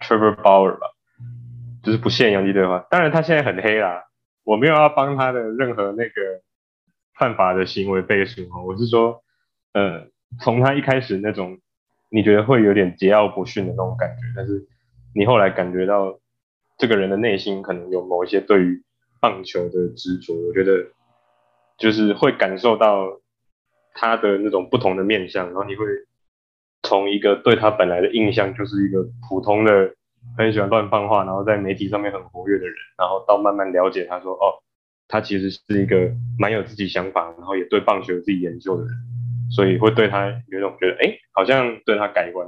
[0.00, 0.86] Trevor Bauer 吧。
[1.82, 4.04] 就是不限洋基队的话，当然他现在很黑啦，
[4.44, 6.42] 我没有要帮他的任何那个
[7.18, 9.24] 犯法的行为背书哦，我是说，
[9.72, 10.06] 呃，
[10.40, 11.58] 从他一开始那种
[12.10, 14.64] 你觉得会有点桀骜不驯的那种感觉，但是
[15.14, 16.18] 你后来感觉到
[16.78, 18.82] 这个人的内心可能有某一些对于
[19.20, 20.86] 棒球的执着，我觉得
[21.78, 23.20] 就是会感受到
[23.94, 25.84] 他的那种不同的面相，然后你会
[26.82, 29.94] 从一个对他本来的印象就是一个普通的。
[30.38, 34.54] 很喜欢乱放话，然后在媒体上面很活跃的人，然后到慢慢了解他说，哦，
[35.08, 38.92] 他其实是一个蛮有自己想法，然后也对棒球有自己研究的人，
[39.50, 42.46] 所以会对他有一种觉得，哎，好像对他改观。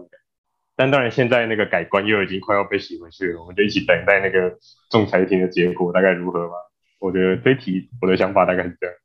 [0.76, 4.56] 但当然现在那个改观又已经快要被洗回去了，我们就一起等待那个
[4.90, 6.54] 仲裁庭的结果大概如何吧。
[6.98, 8.96] 我觉得这题我的想法大概是这样。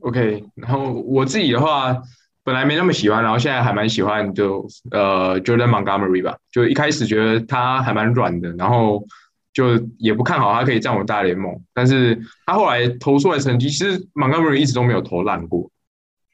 [0.00, 2.02] OK，然后我自己的话。
[2.44, 6.36] 本来没那么喜欢，然后现在还蛮喜欢，就呃，Jordan Montgomery 吧。
[6.50, 9.06] 就一开始觉得他还蛮软的，然后
[9.52, 11.54] 就也不看好他可以站稳大联盟。
[11.72, 15.70] 但是他后来投出来成绩，其实 Montgomery 一直都没有投烂过，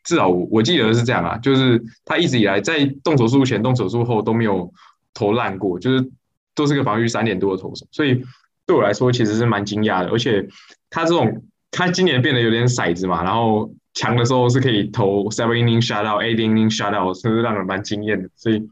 [0.08, 1.36] 至少我我记得是这样啊。
[1.38, 4.72] 就是他一直以来在动手术前、动手术后都没有
[5.12, 6.10] 投烂过，就是
[6.54, 7.86] 都是个防御三点多的投手。
[7.92, 8.24] 所以
[8.66, 10.10] 对我来说其实是蛮惊讶的。
[10.10, 10.48] 而且
[10.90, 13.70] 他这种他今年变得有点骰子嘛，然后。
[13.94, 18.28] 强的时候是可以投 seven inning shutout，eight inning shutout，是不是让人蛮惊艳的？
[18.36, 18.62] 所以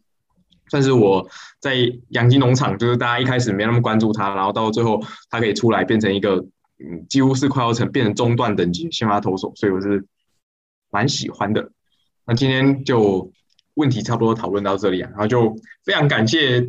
[0.68, 1.26] 算是我
[1.58, 1.74] 在
[2.10, 6.36] 养鸡农场，就是大家一开始没那么关注他，然后到最后他可以出来变成一个，
[6.78, 10.04] 嗯，几乎是快要成变成中段等级先发投手，所以我是
[10.90, 11.70] 蛮喜欢的。
[12.26, 13.30] 那今天就
[13.74, 16.60] 问题差不多讨论到这里啊，然后就非常感谢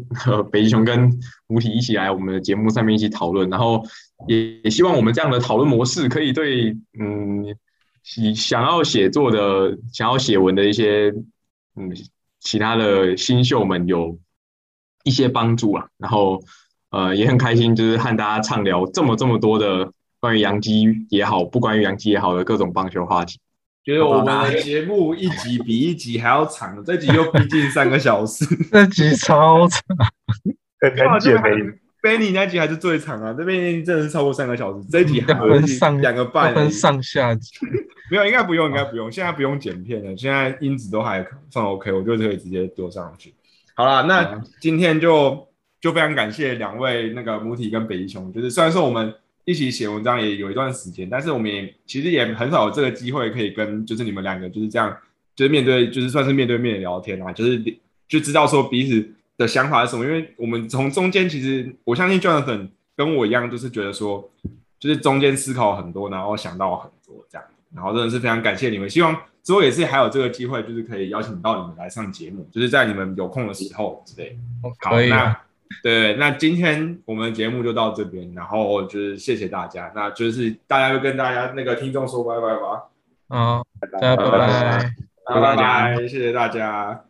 [0.52, 1.10] 北极熊跟
[1.48, 3.84] 母体一起来我们的节目上面一起讨论，然后
[4.28, 7.56] 也也希望我们这样的讨论模式可以对，嗯。
[8.04, 11.14] 想想要写作的、想要写文的一些
[11.76, 11.92] 嗯
[12.40, 14.18] 其他的新秀们有
[15.04, 16.42] 一些帮助啊，然后
[16.90, 19.92] 呃也很开心，就是和大家畅聊这么这么多的
[20.22, 23.42] 关于杨基也好，不关于杨基也好的各种棒球话题。
[23.88, 29.82] 觉得我们的节目一集比一集还要长，这集又逼近三个小时， 这集超长，
[30.82, 31.50] 很难解没。
[32.04, 34.86] Benny 那集还是最长啊，这边真的是超过三个小时。
[34.92, 37.52] 这一集还分上两个半，分上下集。
[38.12, 39.10] 没有，应该不用，应该不用。
[39.10, 43.34] 现在不用剪片了，现在音质都还算 OK，我就可以直接丢上去。
[43.74, 45.48] 好了，那今天就
[45.80, 49.14] 就非常感谢两位那个母体跟北极熊，就是虽然说我们
[49.48, 54.96] 一起写文章也有一段时间，但是我们也其实也很少有这个机会可以跟就是你们两个就是这样，
[55.36, 57.60] 就是面对就是算是面对面聊天啊，就是
[58.08, 59.14] 就知道说彼此。
[59.38, 60.04] 的想法是什么？
[60.04, 64.28] 因为我们从中间，其实我相信 Jonathan 跟我一样，就是觉得说，
[64.80, 68.90] 就是中间思考很多，然后想到很多这样，然后真的是非常感谢你们。
[68.90, 74.36] 希望之后也是还有这个机会，就是可以邀请到你们来上节目，就是在你们有空的时候之类。
[74.80, 75.40] 好，那
[75.84, 82.84] 对，那今天我们节目就到这边，然后就是谢谢大家，那就是大家就跟大家那个听众说拜拜吧，
[83.30, 84.92] 嗯，拜拜。
[85.30, 87.07] 拜拜，谢谢大家。